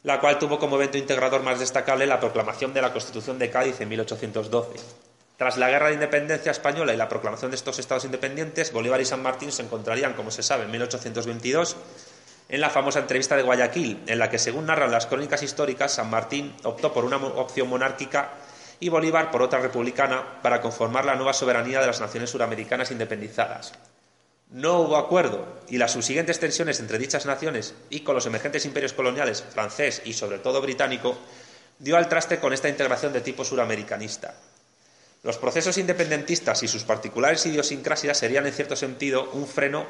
la 0.03 0.21
cual 0.21 0.39
tuvo 0.39 0.59
como 0.59 0.77
evento 0.77 0.99
integrador 0.99 1.43
más 1.43 1.59
destacable 1.59 2.07
la 2.07 2.21
proclamación 2.21 2.75
de 2.75 2.83
la 2.83 2.93
Constitución 2.93 3.39
de 3.39 3.49
Cádiz 3.49 3.81
en 3.81 3.89
1812. 3.89 4.81
Tras 5.39 5.57
la 5.57 5.71
Guerra 5.71 5.89
de 5.89 5.95
Independencia 5.95 6.53
Española 6.53 6.93
y 6.93 6.99
la 6.99 7.09
proclamación 7.09 7.51
de 7.51 7.57
estos 7.57 7.79
estados 7.79 8.05
independientes, 8.05 8.71
Bolívar 8.71 9.01
y 9.01 9.07
San 9.07 9.23
Martín 9.23 9.51
se 9.51 9.63
encontrarían, 9.63 10.13
como 10.13 10.31
se 10.31 10.43
sabe, 10.43 10.65
en 10.65 10.71
1822 10.73 11.75
en 12.51 12.61
la 12.61 12.69
famosa 12.69 12.99
entrevista 12.99 13.35
de 13.35 13.43
Guayaquil, 13.43 14.03
en 14.07 14.19
la 14.19 14.29
que, 14.29 14.39
según 14.39 14.67
narran 14.67 14.93
las 14.93 15.07
crónicas 15.07 15.43
históricas, 15.43 15.95
San 15.95 16.11
Martín 16.11 16.55
optó 16.65 16.93
por 16.93 17.07
una 17.07 17.17
opción 17.17 17.69
monárquica 17.69 18.31
y 18.81 18.89
Bolívar 18.89 19.31
por 19.31 19.43
otra 19.43 19.61
republicana 19.61 20.41
para 20.43 20.61
conformar 20.61 21.05
la 21.05 21.15
nueva 21.15 21.33
soberanía 21.33 21.81
de 21.81 21.87
las 21.87 22.01
naciones 22.01 22.31
suramericanas 22.31 22.91
independizadas. 22.91 23.73
No 24.51 24.81
hubo 24.81 24.97
acuerdo 24.97 25.47
y 25.69 25.79
las 25.79 25.93
subsiguientes 25.93 26.39
tensiones 26.39 26.79
entre 26.79 26.99
dichas 26.99 27.27
naciones 27.27 27.75
y 27.91 28.01
con 28.01 28.15
los 28.15 28.27
emergentes 28.27 28.65
imperios 28.65 28.93
coloniales 28.93 29.43
francés 29.43 30.03
y 30.05 30.13
sobre 30.13 30.39
todo 30.39 30.63
británico 30.63 31.17
dio 31.79 31.97
al 31.97 32.09
traste 32.09 32.39
con 32.39 32.53
esta 32.53 32.69
integración 32.69 33.13
de 33.13 33.21
tipo 33.21 33.45
suramericanista. 33.45 34.35
Los 35.23 35.39
procesos 35.39 35.79
independentistas 35.79 36.63
y 36.63 36.69
sus 36.69 36.85
particulares 36.85 37.45
idiosincrasias 37.47 38.17
serían, 38.17 38.47
en 38.47 38.53
cierto 38.53 38.77
sentido, 38.77 39.31
un 39.33 39.49
freno 39.49 39.87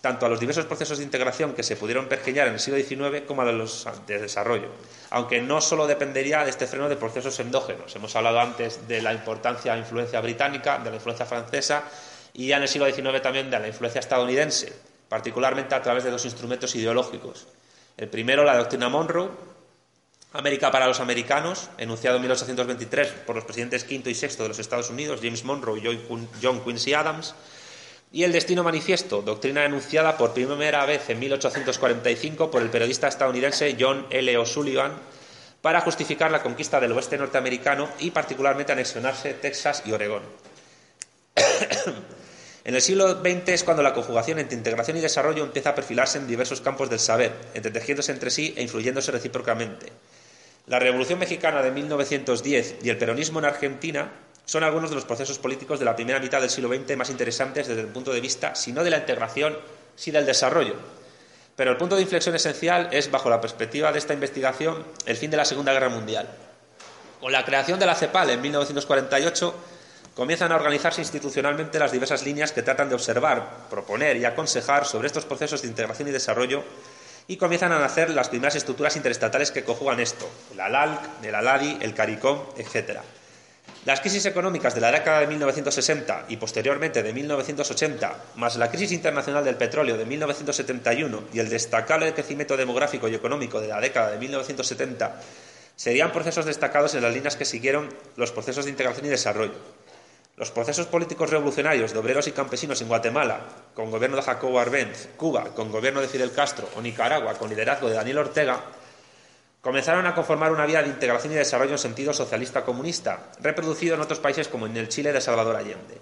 tanto 0.00 0.26
a 0.26 0.28
los 0.28 0.38
diversos 0.38 0.66
procesos 0.66 0.98
de 0.98 1.04
integración 1.04 1.54
que 1.54 1.62
se 1.62 1.76
pudieron 1.76 2.06
pergeñar 2.06 2.46
en 2.46 2.54
el 2.54 2.60
siglo 2.60 2.78
XIX 2.78 3.26
como 3.26 3.42
a 3.42 3.52
los 3.52 3.86
de 4.06 4.18
desarrollo, 4.18 4.68
aunque 5.10 5.40
no 5.40 5.60
solo 5.60 5.86
dependería 5.86 6.44
de 6.44 6.50
este 6.50 6.66
freno 6.66 6.88
de 6.88 6.96
procesos 6.96 7.38
endógenos. 7.40 7.94
Hemos 7.96 8.14
hablado 8.14 8.40
antes 8.40 8.86
de 8.86 9.02
la 9.02 9.12
importancia 9.12 9.72
de 9.72 9.78
la 9.78 9.84
influencia 9.84 10.20
británica, 10.20 10.78
de 10.78 10.90
la 10.90 10.96
influencia 10.96 11.26
francesa 11.26 11.84
y 12.32 12.46
ya 12.46 12.56
en 12.56 12.62
el 12.62 12.68
siglo 12.68 12.92
XIX 12.92 13.20
también 13.20 13.50
de 13.50 13.58
la 13.58 13.66
influencia 13.66 13.98
estadounidense, 13.98 14.72
particularmente 15.08 15.74
a 15.74 15.82
través 15.82 16.04
de 16.04 16.10
dos 16.10 16.24
instrumentos 16.24 16.74
ideológicos. 16.76 17.48
El 17.96 18.08
primero, 18.08 18.44
la 18.44 18.56
doctrina 18.56 18.88
Monroe, 18.88 19.30
América 20.32 20.70
para 20.70 20.86
los 20.86 21.00
americanos, 21.00 21.70
enunciado 21.78 22.16
en 22.16 22.22
1823 22.22 23.08
por 23.26 23.34
los 23.34 23.44
presidentes 23.44 23.82
quinto 23.82 24.10
y 24.10 24.14
sexto 24.14 24.44
de 24.44 24.50
los 24.50 24.58
Estados 24.58 24.90
Unidos, 24.90 25.20
James 25.22 25.42
Monroe 25.42 25.80
y 25.80 26.06
John 26.40 26.62
Quincy 26.62 26.92
Adams, 26.92 27.34
y 28.10 28.24
El 28.24 28.32
Destino 28.32 28.64
Manifiesto, 28.64 29.20
doctrina 29.20 29.64
enunciada 29.64 30.16
por 30.16 30.32
primera 30.32 30.86
vez 30.86 31.10
en 31.10 31.18
1845 31.18 32.50
por 32.50 32.62
el 32.62 32.70
periodista 32.70 33.08
estadounidense 33.08 33.76
John 33.78 34.06
L. 34.10 34.38
O'Sullivan 34.38 34.92
para 35.60 35.80
justificar 35.82 36.30
la 36.30 36.42
conquista 36.42 36.80
del 36.80 36.92
oeste 36.92 37.18
norteamericano 37.18 37.88
y 37.98 38.10
particularmente 38.10 38.72
anexionarse 38.72 39.34
Texas 39.34 39.82
y 39.84 39.92
Oregón. 39.92 40.22
en 42.64 42.74
el 42.74 42.80
siglo 42.80 43.20
XX 43.20 43.48
es 43.48 43.64
cuando 43.64 43.82
la 43.82 43.92
conjugación 43.92 44.38
entre 44.38 44.56
integración 44.56 44.96
y 44.96 45.00
desarrollo 45.00 45.44
empieza 45.44 45.70
a 45.70 45.74
perfilarse 45.74 46.18
en 46.18 46.26
diversos 46.26 46.62
campos 46.62 46.88
del 46.88 47.00
saber, 47.00 47.32
entretejiéndose 47.52 48.12
entre 48.12 48.30
sí 48.30 48.54
e 48.56 48.62
influyéndose 48.62 49.12
recíprocamente. 49.12 49.92
La 50.66 50.78
Revolución 50.78 51.18
Mexicana 51.18 51.62
de 51.62 51.72
1910 51.72 52.76
y 52.82 52.88
el 52.88 52.98
peronismo 52.98 53.38
en 53.38 53.46
Argentina 53.46 54.12
son 54.48 54.64
algunos 54.64 54.88
de 54.88 54.96
los 54.96 55.04
procesos 55.04 55.38
políticos 55.38 55.78
de 55.78 55.84
la 55.84 55.94
primera 55.94 56.18
mitad 56.20 56.40
del 56.40 56.48
siglo 56.48 56.74
XX 56.74 56.96
más 56.96 57.10
interesantes 57.10 57.68
desde 57.68 57.82
el 57.82 57.88
punto 57.88 58.14
de 58.14 58.22
vista, 58.22 58.54
si 58.54 58.72
no 58.72 58.82
de 58.82 58.88
la 58.88 58.96
integración, 58.96 59.54
sí 59.94 60.10
del 60.10 60.24
desarrollo. 60.24 60.74
Pero 61.54 61.70
el 61.70 61.76
punto 61.76 61.96
de 61.96 62.02
inflexión 62.02 62.34
esencial 62.34 62.88
es, 62.90 63.10
bajo 63.10 63.28
la 63.28 63.42
perspectiva 63.42 63.92
de 63.92 63.98
esta 63.98 64.14
investigación, 64.14 64.86
el 65.04 65.18
fin 65.18 65.30
de 65.30 65.36
la 65.36 65.44
Segunda 65.44 65.74
Guerra 65.74 65.90
Mundial. 65.90 66.30
Con 67.20 67.30
la 67.30 67.44
creación 67.44 67.78
de 67.78 67.84
la 67.84 67.94
CEPAL 67.94 68.30
en 68.30 68.40
1948, 68.40 69.54
comienzan 70.14 70.50
a 70.50 70.56
organizarse 70.56 71.02
institucionalmente 71.02 71.78
las 71.78 71.92
diversas 71.92 72.24
líneas 72.24 72.50
que 72.50 72.62
tratan 72.62 72.88
de 72.88 72.94
observar, 72.94 73.66
proponer 73.68 74.16
y 74.16 74.24
aconsejar 74.24 74.86
sobre 74.86 75.08
estos 75.08 75.26
procesos 75.26 75.60
de 75.60 75.68
integración 75.68 76.08
y 76.08 76.12
desarrollo 76.12 76.64
y 77.26 77.36
comienzan 77.36 77.72
a 77.72 77.80
nacer 77.80 78.08
las 78.08 78.30
primeras 78.30 78.56
estructuras 78.56 78.96
interestatales 78.96 79.50
que 79.50 79.62
conjugan 79.62 80.00
esto, 80.00 80.26
el 80.54 80.60
ALALC, 80.60 81.22
el 81.22 81.34
ALADI, 81.34 81.78
el 81.82 81.92
CARICOM, 81.92 82.38
etc. 82.56 83.00
Las 83.88 84.02
crisis 84.02 84.26
económicas 84.26 84.74
de 84.74 84.82
la 84.82 84.92
década 84.92 85.20
de 85.20 85.26
1960 85.28 86.26
y 86.28 86.36
posteriormente 86.36 87.02
de 87.02 87.10
1980, 87.10 88.16
más 88.36 88.56
la 88.56 88.70
crisis 88.70 88.92
internacional 88.92 89.42
del 89.42 89.56
petróleo 89.56 89.96
de 89.96 90.04
1971 90.04 91.22
y 91.32 91.38
el 91.38 91.48
destacable 91.48 92.12
crecimiento 92.12 92.54
demográfico 92.54 93.08
y 93.08 93.14
económico 93.14 93.62
de 93.62 93.68
la 93.68 93.80
década 93.80 94.10
de 94.10 94.18
1970, 94.18 95.22
serían 95.74 96.12
procesos 96.12 96.44
destacados 96.44 96.94
en 96.96 97.02
las 97.02 97.14
líneas 97.14 97.36
que 97.36 97.46
siguieron 97.46 97.88
los 98.16 98.30
procesos 98.30 98.66
de 98.66 98.72
integración 98.72 99.06
y 99.06 99.08
desarrollo. 99.08 99.56
Los 100.36 100.50
procesos 100.50 100.84
políticos 100.84 101.30
revolucionarios 101.30 101.94
de 101.94 101.98
obreros 101.98 102.28
y 102.28 102.32
campesinos 102.32 102.82
en 102.82 102.88
Guatemala, 102.88 103.40
con 103.72 103.90
gobierno 103.90 104.18
de 104.18 104.22
Jacobo 104.22 104.60
Arbenz, 104.60 105.08
Cuba, 105.16 105.54
con 105.54 105.72
gobierno 105.72 106.02
de 106.02 106.08
Fidel 106.08 106.32
Castro, 106.32 106.68
o 106.76 106.82
Nicaragua, 106.82 107.38
con 107.38 107.48
liderazgo 107.48 107.88
de 107.88 107.94
Daniel 107.94 108.18
Ortega, 108.18 108.60
comenzaron 109.60 110.06
a 110.06 110.14
conformar 110.14 110.52
una 110.52 110.66
vía 110.66 110.82
de 110.82 110.88
integración 110.88 111.32
y 111.32 111.36
desarrollo 111.36 111.72
en 111.72 111.78
sentido 111.78 112.12
socialista-comunista, 112.12 113.30
reproducido 113.40 113.94
en 113.94 114.00
otros 114.00 114.20
países 114.20 114.48
como 114.48 114.66
en 114.66 114.76
el 114.76 114.88
Chile 114.88 115.12
de 115.12 115.20
Salvador 115.20 115.56
Allende. 115.56 116.00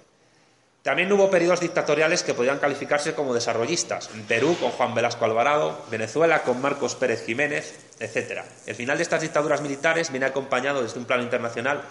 También 0.86 1.10
hubo 1.10 1.28
periodos 1.28 1.58
dictatoriales 1.58 2.22
que 2.22 2.32
podían 2.32 2.60
calificarse 2.60 3.12
como 3.12 3.34
desarrollistas, 3.34 4.08
en 4.14 4.22
Perú 4.22 4.56
con 4.60 4.70
Juan 4.70 4.94
Velasco 4.94 5.24
Alvarado, 5.24 5.84
Venezuela 5.90 6.44
con 6.44 6.62
Marcos 6.62 6.94
Pérez 6.94 7.26
Jiménez, 7.26 7.74
etc. 7.98 8.42
El 8.66 8.76
final 8.76 8.96
de 8.96 9.02
estas 9.02 9.22
dictaduras 9.22 9.62
militares 9.62 10.12
viene 10.12 10.26
acompañado 10.26 10.84
desde 10.84 11.00
un 11.00 11.04
plano 11.04 11.24
internacional 11.24 11.82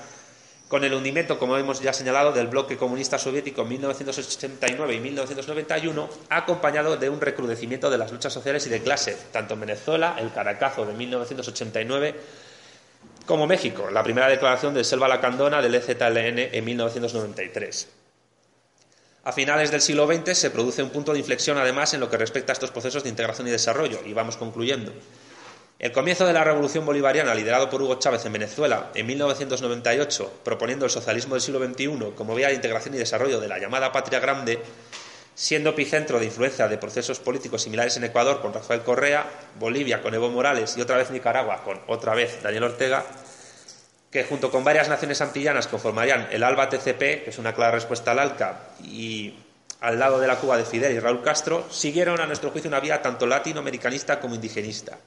con 0.75 0.83
el 0.83 0.93
hundimiento, 0.93 1.39
como 1.39 1.55
hemos 1.55 1.79
ya 1.79 1.93
señalado, 1.93 2.33
del 2.33 2.47
bloque 2.47 2.75
comunista 2.75 3.17
soviético 3.17 3.61
en 3.61 3.69
1989 3.69 4.93
y 4.93 4.99
1991, 4.99 6.09
acompañado 6.27 6.97
de 6.97 7.09
un 7.09 7.21
recrudecimiento 7.21 7.89
de 7.89 7.97
las 7.97 8.11
luchas 8.11 8.33
sociales 8.33 8.67
y 8.67 8.69
de 8.69 8.81
clase, 8.81 9.17
tanto 9.31 9.53
en 9.53 9.61
Venezuela, 9.61 10.17
el 10.19 10.33
Caracazo 10.33 10.85
de 10.85 10.91
1989, 10.91 12.15
como 13.25 13.47
México, 13.47 13.89
la 13.89 14.03
primera 14.03 14.27
declaración 14.27 14.73
de 14.73 14.83
Selva 14.83 15.07
Lacandona 15.07 15.61
del 15.61 15.75
EZLN 15.75 16.39
en 16.53 16.65
1993. 16.65 17.87
A 19.23 19.31
finales 19.31 19.71
del 19.71 19.79
siglo 19.79 20.05
XX 20.05 20.37
se 20.37 20.51
produce 20.51 20.83
un 20.83 20.89
punto 20.89 21.13
de 21.13 21.19
inflexión, 21.19 21.57
además, 21.57 21.93
en 21.93 22.01
lo 22.01 22.09
que 22.09 22.17
respecta 22.17 22.51
a 22.51 22.55
estos 22.55 22.71
procesos 22.71 23.01
de 23.01 23.09
integración 23.09 23.47
y 23.47 23.51
desarrollo, 23.51 24.01
y 24.05 24.11
vamos 24.11 24.35
concluyendo. 24.35 24.91
El 25.77 25.91
comienzo 25.91 26.25
de 26.25 26.31
la 26.31 26.45
revolución 26.45 26.85
bolivariana, 26.85 27.35
liderado 27.35 27.69
por 27.69 27.81
Hugo 27.81 27.99
Chávez 27.99 28.25
en 28.25 28.31
Venezuela 28.31 28.91
en 28.95 29.05
1998, 29.07 30.39
proponiendo 30.41 30.85
el 30.85 30.91
socialismo 30.91 31.35
del 31.35 31.41
siglo 31.41 31.59
XXI 31.59 32.13
como 32.15 32.33
vía 32.33 32.47
de 32.47 32.53
integración 32.53 32.95
y 32.95 32.97
desarrollo 32.97 33.41
de 33.41 33.49
la 33.49 33.59
llamada 33.59 33.91
patria 33.91 34.21
grande, 34.21 34.61
siendo 35.35 35.71
epicentro 35.71 36.17
de 36.17 36.27
influencia 36.27 36.69
de 36.69 36.77
procesos 36.77 37.19
políticos 37.19 37.63
similares 37.63 37.97
en 37.97 38.05
Ecuador 38.05 38.41
con 38.41 38.53
Rafael 38.53 38.83
Correa, 38.83 39.25
Bolivia 39.59 40.01
con 40.01 40.13
Evo 40.13 40.29
Morales 40.29 40.77
y 40.77 40.81
otra 40.81 40.95
vez 40.95 41.11
Nicaragua 41.11 41.61
con 41.65 41.81
otra 41.87 42.15
vez 42.15 42.41
Daniel 42.41 42.63
Ortega, 42.63 43.05
que 44.09 44.23
junto 44.23 44.49
con 44.51 44.63
varias 44.63 44.87
naciones 44.87 45.19
antillanas 45.19 45.67
conformarían 45.67 46.29
el 46.31 46.43
ALBA 46.43 46.69
TCP, 46.69 47.25
que 47.25 47.31
es 47.31 47.37
una 47.37 47.53
clara 47.53 47.71
respuesta 47.71 48.11
al 48.11 48.19
ALCA, 48.19 48.69
y 48.81 49.37
al 49.81 49.99
lado 49.99 50.21
de 50.21 50.27
la 50.27 50.37
Cuba 50.37 50.57
de 50.57 50.63
Fidel 50.63 50.95
y 50.95 50.99
Raúl 50.99 51.21
Castro, 51.21 51.67
siguieron 51.69 52.21
a 52.21 52.25
nuestro 52.27 52.49
juicio 52.51 52.69
una 52.69 52.79
vía 52.79 53.01
tanto 53.01 53.27
latinoamericanista 53.27 54.21
como 54.21 54.35
indigenista. 54.35 54.97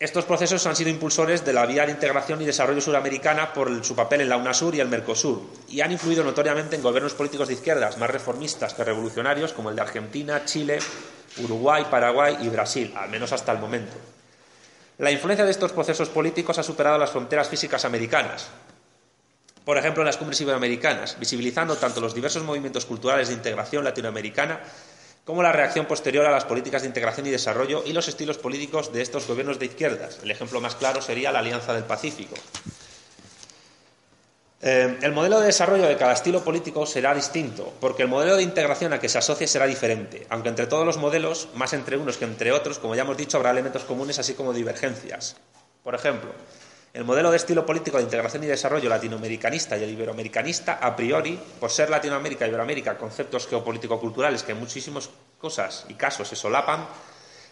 Estos 0.00 0.26
procesos 0.26 0.64
han 0.64 0.76
sido 0.76 0.90
impulsores 0.90 1.44
de 1.44 1.52
la 1.52 1.66
vía 1.66 1.84
de 1.84 1.90
integración 1.90 2.40
y 2.40 2.44
desarrollo 2.44 2.80
suramericana 2.80 3.52
por 3.52 3.84
su 3.84 3.96
papel 3.96 4.20
en 4.20 4.28
la 4.28 4.36
UNASUR 4.36 4.76
y 4.76 4.80
el 4.80 4.86
Mercosur, 4.86 5.42
y 5.68 5.80
han 5.80 5.90
influido 5.90 6.22
notoriamente 6.22 6.76
en 6.76 6.82
gobiernos 6.82 7.14
políticos 7.14 7.48
de 7.48 7.54
izquierdas 7.54 7.98
más 7.98 8.08
reformistas 8.08 8.74
que 8.74 8.84
revolucionarios, 8.84 9.52
como 9.52 9.70
el 9.70 9.76
de 9.76 9.82
Argentina, 9.82 10.44
Chile, 10.44 10.78
Uruguay, 11.38 11.84
Paraguay 11.90 12.36
y 12.42 12.48
Brasil, 12.48 12.94
al 12.96 13.10
menos 13.10 13.32
hasta 13.32 13.50
el 13.50 13.58
momento. 13.58 13.96
La 14.98 15.10
influencia 15.10 15.44
de 15.44 15.50
estos 15.50 15.72
procesos 15.72 16.08
políticos 16.10 16.56
ha 16.58 16.62
superado 16.62 16.96
las 16.96 17.10
fronteras 17.10 17.48
físicas 17.48 17.84
americanas, 17.84 18.50
por 19.64 19.78
ejemplo 19.78 20.04
en 20.04 20.06
las 20.06 20.16
cumbres 20.16 20.40
iberoamericanas, 20.40 21.18
visibilizando 21.18 21.74
tanto 21.74 22.00
los 22.00 22.14
diversos 22.14 22.44
movimientos 22.44 22.86
culturales 22.86 23.28
de 23.28 23.34
integración 23.34 23.82
latinoamericana 23.82 24.60
como 25.28 25.42
la 25.42 25.52
reacción 25.52 25.84
posterior 25.84 26.24
a 26.24 26.30
las 26.30 26.46
políticas 26.46 26.80
de 26.80 26.88
integración 26.88 27.26
y 27.26 27.30
desarrollo 27.30 27.82
y 27.84 27.92
los 27.92 28.08
estilos 28.08 28.38
políticos 28.38 28.94
de 28.94 29.02
estos 29.02 29.26
gobiernos 29.26 29.58
de 29.58 29.66
izquierdas. 29.66 30.20
El 30.22 30.30
ejemplo 30.30 30.58
más 30.58 30.74
claro 30.74 31.02
sería 31.02 31.30
la 31.30 31.40
Alianza 31.40 31.74
del 31.74 31.84
Pacífico. 31.84 32.34
Eh, 34.62 34.96
el 35.02 35.12
modelo 35.12 35.38
de 35.40 35.48
desarrollo 35.48 35.86
de 35.86 35.98
cada 35.98 36.14
estilo 36.14 36.42
político 36.42 36.86
será 36.86 37.14
distinto, 37.14 37.74
porque 37.78 38.04
el 38.04 38.08
modelo 38.08 38.36
de 38.36 38.42
integración 38.42 38.94
a 38.94 39.00
que 39.00 39.10
se 39.10 39.18
asocie 39.18 39.46
será 39.46 39.66
diferente, 39.66 40.26
aunque 40.30 40.48
entre 40.48 40.66
todos 40.66 40.86
los 40.86 40.96
modelos, 40.96 41.50
más 41.52 41.74
entre 41.74 41.98
unos 41.98 42.16
que 42.16 42.24
entre 42.24 42.50
otros, 42.50 42.78
como 42.78 42.94
ya 42.94 43.02
hemos 43.02 43.18
dicho, 43.18 43.36
habrá 43.36 43.50
elementos 43.50 43.84
comunes 43.84 44.18
así 44.18 44.32
como 44.32 44.54
divergencias. 44.54 45.36
Por 45.84 45.94
ejemplo, 45.94 46.30
El 46.98 47.04
modelo 47.04 47.30
de 47.30 47.36
estilo 47.36 47.64
político 47.64 47.98
de 47.98 48.02
integración 48.02 48.42
y 48.42 48.48
desarrollo 48.48 48.88
latinoamericanista 48.88 49.78
y 49.78 49.84
el 49.84 49.90
iberoamericanista, 49.90 50.80
a 50.82 50.96
priori, 50.96 51.38
por 51.60 51.70
ser 51.70 51.90
Latinoamérica 51.90 52.44
y 52.44 52.48
Iberoamérica 52.48 52.98
conceptos 52.98 53.46
geopolítico-culturales 53.46 54.42
que 54.42 54.50
en 54.50 54.58
muchísimas 54.58 55.08
cosas 55.38 55.86
y 55.88 55.94
casos 55.94 56.26
se 56.26 56.34
solapan, 56.34 56.88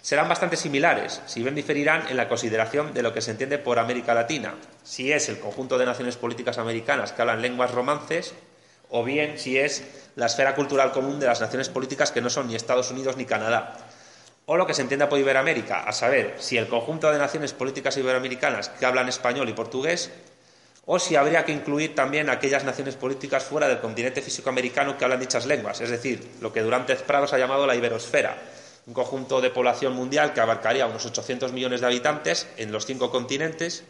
serán 0.03 0.29
bastante 0.29 0.57
similares, 0.57 1.23
si 1.27 1.45
bien 1.45 1.55
diferirán 1.55 2.09
en 2.09 2.17
la 2.17 2.29
consideración 2.29 2.93
de 2.93 3.05
lo 3.05 3.15
que 3.15 3.21
se 3.21 3.31
entiende 3.31 3.59
por 3.59 3.79
América 3.79 4.15
Latina, 4.15 4.57
si 4.83 5.13
es 5.13 5.29
el 5.29 5.39
conjunto 5.39 5.79
de 5.79 5.87
naciones 5.87 6.17
políticas 6.17 6.59
americanas 6.59 7.13
que 7.13 7.23
hablan 7.23 7.41
lenguas 7.41 7.71
romances, 7.71 8.35
o 8.91 9.05
bien 9.05 9.39
si 9.39 9.59
es 9.59 9.85
la 10.17 10.27
esfera 10.27 10.57
cultural 10.57 10.91
común 10.91 11.21
de 11.21 11.27
las 11.27 11.41
naciones 11.41 11.69
políticas 11.69 12.11
que 12.11 12.21
no 12.21 12.31
son 12.31 12.49
ni 12.49 12.57
Estados 12.57 12.91
Unidos 12.91 13.17
ni 13.17 13.27
Canadá, 13.27 13.77
o 14.47 14.57
lo 14.57 14.67
que 14.67 14.75
se 14.75 14.83
entienda 14.83 15.09
por 15.09 15.19
Iberoamérica, 15.19 15.83
a 15.83 15.93
saber, 15.93 16.37
si 16.39 16.57
el 16.57 16.69
conjunto 16.69 17.11
de 17.11 17.19
naciones 17.19 17.53
políticas 17.53 17.97
iberoamericanas 17.97 18.69
que 18.69 18.87
hablan 18.87 19.09
español 19.09 19.49
y 19.49 19.53
portugués, 19.53 20.11
o 20.85 21.01
si 21.01 21.17
habría 21.17 21.45
que 21.45 21.51
incluir 21.51 21.97
también 21.97 22.31
aquellas 22.31 22.63
naciones 22.63 22.95
políticas 22.95 23.43
fuera 23.43 23.67
del 23.67 23.81
continente 23.81 24.23
físico 24.23 24.49
americano 24.49 24.97
que 24.97 25.05
hablan 25.05 25.19
dichas 25.19 25.47
lenguas, 25.47 25.81
es 25.81 25.91
decir, 25.91 26.37
lo 26.41 26.53
que 26.53 26.63
Durante 26.63 26.95
Prados 26.95 27.33
ha 27.33 27.39
llamado 27.39 27.67
la 27.67 27.75
iberosfera, 27.75 28.37
un 28.87 28.95
conjunto 28.95 29.41
de 29.41 29.51
población 29.51 29.95
mundial 29.95 30.33
que 30.33 30.41
abarcaría 30.41 30.87
unos 30.87 31.05
800 31.05 31.53
millones 31.53 31.81
de 31.81 31.89
habitantes 31.89 32.47
en 32.57 32.71
los 32.71 32.87
cinco 32.87 33.11
continentes, 33.11 33.83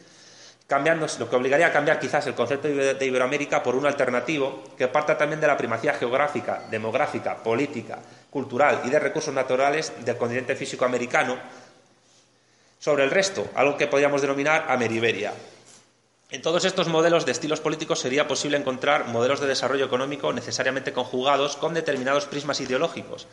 lo 0.68 1.30
que 1.30 1.36
obligaría 1.36 1.68
a 1.68 1.72
cambiar 1.72 2.00
quizás 2.00 2.26
el 2.26 2.34
concepto 2.34 2.66
de 2.66 3.06
Iberoamérica 3.06 3.62
por 3.62 3.76
un 3.76 3.86
alternativo 3.86 4.64
que 4.76 4.88
parta 4.88 5.16
también 5.16 5.40
de 5.40 5.46
la 5.46 5.56
primacía 5.56 5.94
geográfica, 5.94 6.64
demográfica, 6.70 7.36
política, 7.36 8.00
cultural 8.30 8.82
y 8.84 8.90
de 8.90 8.98
recursos 8.98 9.32
naturales 9.32 9.92
del 10.04 10.16
continente 10.16 10.56
físico 10.56 10.84
americano 10.84 11.38
sobre 12.80 13.04
el 13.04 13.10
resto, 13.10 13.48
algo 13.54 13.76
que 13.76 13.86
podríamos 13.86 14.20
denominar 14.20 14.66
Ameriberia. 14.68 15.32
En 16.30 16.42
todos 16.42 16.64
estos 16.64 16.88
modelos 16.88 17.24
de 17.24 17.30
estilos 17.30 17.60
políticos 17.60 18.00
sería 18.00 18.26
posible 18.26 18.56
encontrar 18.56 19.06
modelos 19.06 19.38
de 19.38 19.46
desarrollo 19.46 19.84
económico 19.84 20.32
necesariamente 20.32 20.92
conjugados 20.92 21.56
con 21.56 21.72
determinados 21.72 22.26
prismas 22.26 22.60
ideológicos, 22.60 23.28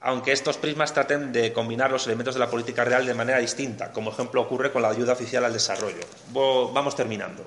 aunque 0.00 0.32
estos 0.32 0.56
prismas 0.56 0.94
traten 0.94 1.32
de 1.32 1.52
combinar 1.52 1.90
los 1.90 2.06
elementos 2.06 2.34
de 2.34 2.40
la 2.40 2.50
política 2.50 2.84
real 2.84 3.06
de 3.06 3.14
manera 3.14 3.38
distinta, 3.38 3.92
como 3.92 4.10
ejemplo 4.10 4.40
ocurre 4.40 4.72
con 4.72 4.82
la 4.82 4.88
ayuda 4.88 5.12
oficial 5.12 5.44
al 5.44 5.52
desarrollo. 5.52 6.00
Vamos 6.32 6.96
terminando. 6.96 7.46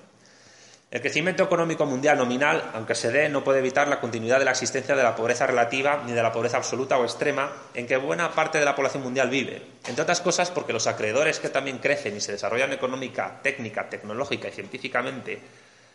El 0.92 1.02
crecimiento 1.02 1.42
económico 1.42 1.88
mundial 1.88 2.20
nominal, 2.20 2.70
aunque 2.76 2.94
se 2.94 3.12
dé, 3.12 3.28
no 3.28 3.44
puede 3.44 3.58
evitar 3.58 3.88
la 3.88 4.00
continuidad 4.00 4.38
de 4.38 4.46
la 4.46 4.52
existencia 4.52 4.96
de 4.96 5.02
la 5.02 5.16
pobreza 5.16 5.48
relativa 5.48 6.04
ni 6.06 6.12
de 6.12 6.22
la 6.22 6.32
pobreza 6.32 6.58
absoluta 6.58 7.00
o 7.00 7.04
extrema 7.04 7.52
en 7.74 7.88
que 7.88 7.98
buena 7.98 8.30
parte 8.30 8.60
de 8.60 8.66
la 8.66 8.76
población 8.76 9.02
mundial 9.02 9.32
vive. 9.32 9.60
Entre 9.88 10.04
otras 10.04 10.22
cosas 10.22 10.52
porque 10.52 10.72
los 10.72 10.86
acreedores 10.86 11.40
que 11.40 11.50
también 11.50 11.80
crecen 11.80 12.16
y 12.16 12.22
se 12.22 12.34
desarrollan 12.34 12.74
económica, 12.74 13.40
técnica, 13.42 13.90
tecnológica 13.90 14.50
y 14.50 14.52
científicamente, 14.52 15.42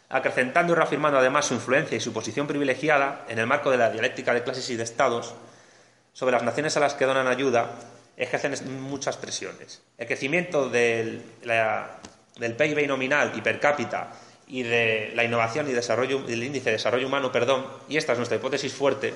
acrecentando 0.08 0.72
y 0.72 0.76
reafirmando 0.76 1.20
además 1.20 1.46
su 1.46 1.54
influencia 1.54 1.96
y 1.96 2.00
su 2.00 2.12
posición 2.12 2.48
privilegiada 2.48 3.24
en 3.28 3.38
el 3.38 3.46
marco 3.46 3.70
de 3.70 3.76
la 3.76 3.90
dialéctica 3.90 4.34
de 4.34 4.42
clases 4.42 4.68
y 4.70 4.74
de 4.74 4.82
estados, 4.82 5.32
sobre 6.12 6.32
las 6.32 6.42
naciones 6.42 6.76
a 6.76 6.80
las 6.80 6.94
que 6.94 7.04
donan 7.04 7.26
ayuda, 7.26 7.70
ejercen 8.16 8.80
muchas 8.82 9.16
presiones. 9.16 9.82
El 9.96 10.06
crecimiento 10.06 10.68
del, 10.68 11.22
PIB 12.34 12.86
nominal 12.88 13.32
y 13.36 13.40
per 13.40 13.60
cápita 13.60 14.12
y 14.48 14.62
de 14.62 15.12
la 15.14 15.24
innovación 15.24 15.68
y 15.68 15.72
desarrollo, 15.72 16.22
del 16.22 16.42
índice 16.42 16.66
de 16.66 16.72
desarrollo 16.72 17.06
humano, 17.06 17.30
perdón, 17.30 17.66
y 17.88 17.96
esta 17.96 18.12
es 18.12 18.18
nuestra 18.18 18.36
hipótesis 18.36 18.72
fuerte, 18.72 19.14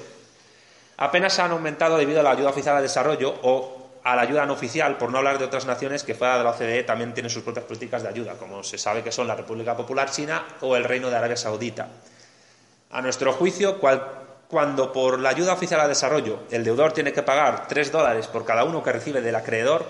apenas 0.99 1.39
han 1.39 1.51
aumentado 1.51 1.97
debido 1.97 2.21
a 2.21 2.23
la 2.23 2.31
ayuda 2.31 2.51
oficial 2.51 2.77
al 2.77 2.83
desarrollo 2.83 3.35
o 3.43 3.83
a 4.05 4.17
la 4.17 4.23
ayuda 4.23 4.47
no 4.47 4.53
oficial, 4.55 4.99
por 4.99 5.11
no 5.11 5.19
hablar 5.19 5.39
de 5.39 5.45
otras 5.45 5.65
naciones 5.65 6.03
que 6.03 6.15
fuera 6.15 6.39
de 6.39 6.45
la 6.45 6.51
OCDE 6.51 6.83
también 6.83 7.15
tienen 7.15 7.31
sus 7.31 7.43
propias 7.43 7.65
políticas 7.65 8.03
de 8.03 8.09
ayuda, 8.09 8.35
como 8.35 8.63
se 8.63 8.79
sabe 8.79 9.03
que 9.03 9.13
son 9.13 9.27
la 9.27 9.35
República 9.37 9.77
Popular 9.77 10.11
China 10.11 10.45
o 10.61 10.77
el 10.77 10.85
Reino 10.85 11.09
de 11.09 11.17
Arabia 11.17 11.37
Saudita. 11.37 11.89
A 12.91 13.01
nuestro 13.01 13.33
juicio, 13.33 13.81
cuando 14.53 14.93
por 14.93 15.19
la 15.19 15.31
ayuda 15.31 15.55
oficial 15.55 15.81
al 15.81 15.89
desarrollo 15.89 16.41
el 16.51 16.63
deudor 16.63 16.93
tiene 16.93 17.15
que 17.15 17.23
pagar 17.23 17.67
tres 17.69 17.91
dólares 17.91 18.27
por 18.27 18.45
cada 18.45 18.65
uno 18.65 18.83
que 18.83 18.93
recibe 18.93 19.23
del 19.23 19.35
acreedor, 19.35 19.87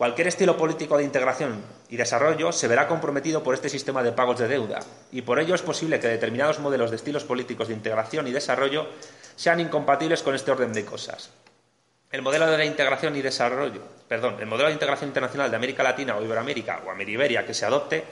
Cualquier 0.00 0.28
estilo 0.28 0.56
político 0.56 0.96
de 0.96 1.04
integración 1.04 1.62
y 1.90 1.98
desarrollo 1.98 2.52
se 2.52 2.68
verá 2.68 2.88
comprometido 2.88 3.42
por 3.42 3.54
este 3.54 3.68
sistema 3.68 4.02
de 4.02 4.12
pagos 4.12 4.38
de 4.38 4.48
deuda, 4.48 4.78
y 5.12 5.20
por 5.20 5.38
ello 5.38 5.54
es 5.54 5.60
posible 5.60 6.00
que 6.00 6.08
determinados 6.08 6.58
modelos 6.58 6.88
de 6.88 6.96
estilos 6.96 7.24
políticos 7.24 7.68
de 7.68 7.74
integración 7.74 8.26
y 8.26 8.32
desarrollo 8.32 8.86
sean 9.36 9.60
incompatibles 9.60 10.22
con 10.22 10.34
este 10.34 10.52
orden 10.52 10.72
de 10.72 10.86
cosas. 10.86 11.28
El 12.10 12.22
modelo 12.22 12.46
de 12.46 12.64
integración 12.64 13.14
y 13.14 13.20
desarrollo, 13.20 13.82
perdón, 14.08 14.36
el 14.40 14.46
modelo 14.46 14.68
de 14.68 14.72
integración 14.72 15.10
internacional 15.10 15.50
de 15.50 15.56
América 15.58 15.82
Latina 15.82 16.16
o 16.16 16.24
Iberoamérica 16.24 16.80
o 16.86 16.90
Ameriberia 16.90 17.44
que 17.44 17.52
se 17.52 17.66
adopte 17.66 18.04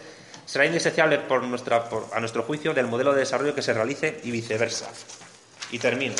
será 0.45 0.67
indeseable 0.67 1.21
por 1.21 1.43
a 1.43 2.21
nuestro 2.21 2.43
juicio 2.43 2.75
del 2.75 2.87
modelo 2.87 3.14
de 3.14 3.21
desarrollo 3.21 3.55
que 3.55 3.62
se 3.62 3.73
realice 3.73 4.21
y 4.25 4.31
viceversa. 4.31 4.91
Y 5.70 5.78
termino. 5.78 6.14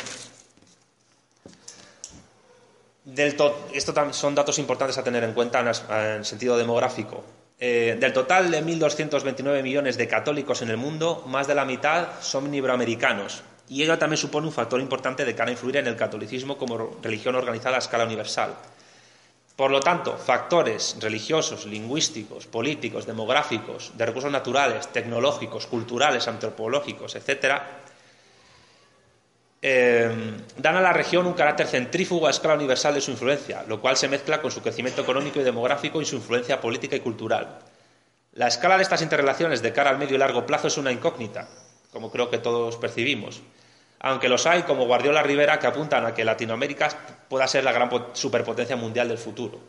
Del 3.05 3.35
esto 3.73 4.13
son 4.13 4.35
datos 4.35 4.59
importantes 4.59 4.97
a 4.97 5.03
tener 5.03 5.23
en 5.23 5.33
cuenta 5.33 5.59
en, 5.59 6.23
sentido 6.23 6.57
demográfico. 6.57 7.23
Eh, 7.59 7.97
del 7.99 8.13
total 8.13 8.51
de 8.51 8.63
1.229 8.63 9.63
millones 9.63 9.97
de 9.97 10.07
católicos 10.07 10.61
en 10.61 10.69
el 10.69 10.77
mundo, 10.77 11.23
más 11.27 11.47
de 11.47 11.55
la 11.55 11.65
mitad 11.65 12.21
son 12.21 12.53
iberoamericanos. 12.53 13.43
Y 13.67 13.83
ello 13.83 13.97
también 13.97 14.17
supone 14.17 14.47
un 14.47 14.53
factor 14.53 14.79
importante 14.79 15.25
de 15.25 15.35
cara 15.35 15.49
a 15.49 15.53
influir 15.53 15.77
en 15.77 15.87
el 15.87 15.95
catolicismo 15.95 16.57
como 16.57 16.97
religión 17.01 17.35
organizada 17.35 17.75
a 17.75 17.79
escala 17.79 18.05
universal. 18.05 18.55
Por 19.55 19.71
lo 19.71 19.81
tanto, 19.81 20.17
factores 20.17 20.95
religiosos, 21.01 21.65
lingüísticos, 21.65 22.47
políticos, 22.47 23.05
demográficos, 23.05 23.91
de 23.97 24.05
recursos 24.05 24.31
naturales, 24.31 24.87
tecnológicos, 24.87 25.67
culturales, 25.67 26.27
antropológicos, 26.27 27.15
etcétera, 27.15 27.81
eh, 29.61 30.09
dan 30.57 30.75
a 30.77 30.81
la 30.81 30.93
región 30.93 31.27
un 31.27 31.33
carácter 31.33 31.67
centrífugo 31.67 32.27
a 32.27 32.29
escala 32.29 32.53
universal 32.53 32.93
de 32.93 33.01
su 33.01 33.11
influencia, 33.11 33.63
lo 33.67 33.81
cual 33.81 33.97
se 33.97 34.07
mezcla 34.07 34.41
con 34.41 34.51
su 34.51 34.61
crecimiento 34.61 35.01
económico 35.01 35.39
y 35.39 35.43
demográfico 35.43 36.01
y 36.01 36.05
su 36.05 36.15
influencia 36.15 36.61
política 36.61 36.95
y 36.95 37.01
cultural. 37.01 37.59
La 38.33 38.47
escala 38.47 38.77
de 38.77 38.83
estas 38.83 39.01
interrelaciones 39.01 39.61
de 39.61 39.73
cara 39.73 39.89
al 39.89 39.97
medio 39.97 40.15
y 40.15 40.19
largo 40.19 40.45
plazo 40.45 40.67
es 40.67 40.77
una 40.77 40.91
incógnita, 40.91 41.49
como 41.91 42.11
creo 42.11 42.29
que 42.29 42.37
todos 42.37 42.77
percibimos, 42.77 43.41
aunque 43.99 44.29
los 44.29 44.45
hay 44.45 44.63
como 44.63 44.85
Guardiola 44.85 45.23
Rivera 45.23 45.59
que 45.59 45.67
apuntan 45.67 46.05
a 46.05 46.13
que 46.13 46.23
Latinoamérica 46.23 46.89
pueda 47.27 47.47
ser 47.47 47.65
la 47.65 47.73
gran 47.73 47.89
superpotencia 48.13 48.77
mundial 48.77 49.09
del 49.09 49.17
futuro. 49.17 49.59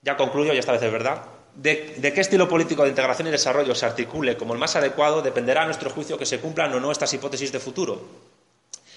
Ya 0.00 0.16
concluyo, 0.16 0.52
y 0.52 0.58
esta 0.58 0.72
vez 0.72 0.82
es 0.82 0.90
verdad. 0.90 1.22
De, 1.54 1.94
de, 1.98 2.12
qué 2.12 2.20
estilo 2.20 2.48
político 2.48 2.82
de 2.82 2.88
integración 2.88 3.28
y 3.28 3.30
desarrollo 3.30 3.74
se 3.74 3.86
articule 3.86 4.36
como 4.36 4.54
el 4.54 4.58
más 4.58 4.74
adecuado 4.74 5.22
dependerá 5.22 5.62
a 5.62 5.66
nuestro 5.66 5.90
juicio 5.90 6.18
que 6.18 6.26
se 6.26 6.40
cumplan 6.40 6.72
o 6.72 6.80
no 6.80 6.90
estas 6.90 7.12
hipótesis 7.12 7.52
de 7.52 7.60
futuro, 7.60 8.02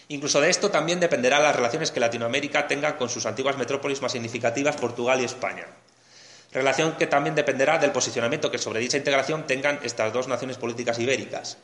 Incluso 0.08 0.40
de 0.40 0.50
esto 0.50 0.70
también 0.70 1.00
dependerá 1.00 1.40
las 1.40 1.56
relaciones 1.56 1.92
que 1.92 2.00
Latinoamérica 2.00 2.68
tenga 2.68 2.98
con 2.98 3.10
sus 3.10 3.26
antiguas 3.26 3.58
metrópolis 3.58 4.02
más 4.02 4.12
significativas, 4.12 4.76
Portugal 4.76 5.20
y 5.20 5.26
España. 5.26 5.66
Relación 6.52 6.94
que 6.94 7.08
también 7.08 7.36
dependerá 7.36 7.80
del 7.80 7.92
posicionamiento 7.92 8.52
que 8.52 8.60
sobre 8.60 8.80
dicha 8.80 8.98
integración 8.98 9.48
tengan 9.48 9.80
estas 9.84 10.14
dos 10.14 10.28
naciones 10.28 10.58
políticas 10.58 11.00
ibéricas. 11.00 11.58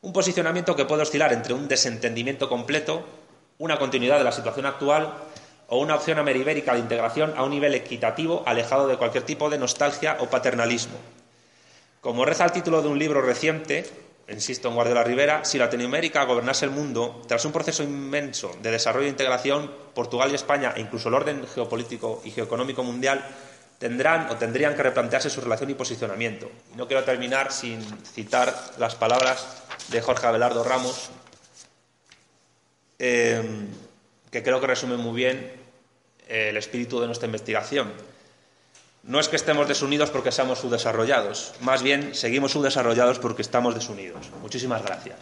Un 0.00 0.12
posicionamiento 0.12 0.76
que 0.76 0.84
puede 0.84 1.02
oscilar 1.02 1.32
entre 1.32 1.54
un 1.54 1.66
desentendimiento 1.66 2.48
completo, 2.48 3.04
una 3.58 3.78
continuidad 3.78 4.18
de 4.18 4.24
la 4.24 4.32
situación 4.32 4.66
actual 4.66 5.12
o 5.68 5.80
una 5.80 5.96
opción 5.96 6.18
ameribérica 6.18 6.74
de 6.74 6.78
integración 6.78 7.34
a 7.36 7.42
un 7.42 7.50
nivel 7.50 7.74
equitativo 7.74 8.44
alejado 8.46 8.86
de 8.86 8.96
cualquier 8.96 9.24
tipo 9.24 9.50
de 9.50 9.58
nostalgia 9.58 10.18
o 10.20 10.30
paternalismo. 10.30 10.96
Como 12.00 12.24
reza 12.24 12.44
el 12.44 12.52
título 12.52 12.82
de 12.82 12.88
un 12.88 12.98
libro 12.98 13.20
reciente, 13.20 13.84
insisto 14.28 14.68
en 14.68 14.74
Guardiola 14.74 15.04
Rivera, 15.04 15.44
si 15.44 15.58
Latinoamérica 15.58 16.24
gobernase 16.24 16.64
el 16.64 16.72
mundo, 16.72 17.22
tras 17.28 17.44
un 17.44 17.52
proceso 17.52 17.82
inmenso 17.82 18.50
de 18.60 18.70
desarrollo 18.70 19.06
e 19.06 19.10
integración, 19.10 19.70
Portugal 19.94 20.32
y 20.32 20.34
España, 20.34 20.72
e 20.76 20.80
incluso 20.80 21.08
el 21.08 21.14
orden 21.14 21.46
geopolítico 21.46 22.22
y 22.24 22.30
geoeconómico 22.32 22.82
mundial, 22.82 23.24
tendrán 23.78 24.28
o 24.30 24.36
tendrían 24.36 24.74
que 24.74 24.82
replantearse 24.82 25.30
su 25.30 25.40
relación 25.40 25.70
y 25.70 25.74
posicionamiento. 25.74 26.50
Y 26.72 26.76
no 26.76 26.86
quiero 26.86 27.04
terminar 27.04 27.52
sin 27.52 27.80
citar 28.04 28.52
las 28.78 28.94
palabras 28.94 29.62
de 29.88 30.00
Jorge 30.00 30.26
Abelardo 30.26 30.64
Ramos, 30.64 31.10
eh, 32.98 33.42
que 34.30 34.42
creo 34.42 34.60
que 34.60 34.66
resumen 34.66 34.98
muy 34.98 35.14
bien 35.14 35.52
el 36.26 36.56
espíritu 36.56 37.00
de 37.00 37.06
nuestra 37.06 37.26
investigación. 37.26 37.92
No 39.06 39.20
es 39.20 39.28
que 39.28 39.36
estemos 39.36 39.68
desunidos 39.68 40.10
porque 40.10 40.32
seamos 40.32 40.58
subdesarrollados, 40.58 41.52
más 41.60 41.82
bien 41.84 42.12
seguimos 42.14 42.52
subdesarrollados 42.52 43.20
porque 43.20 43.42
estamos 43.42 43.74
desunidos. 43.74 44.30
Muchísimas 44.42 44.82
gracias. 44.82 45.18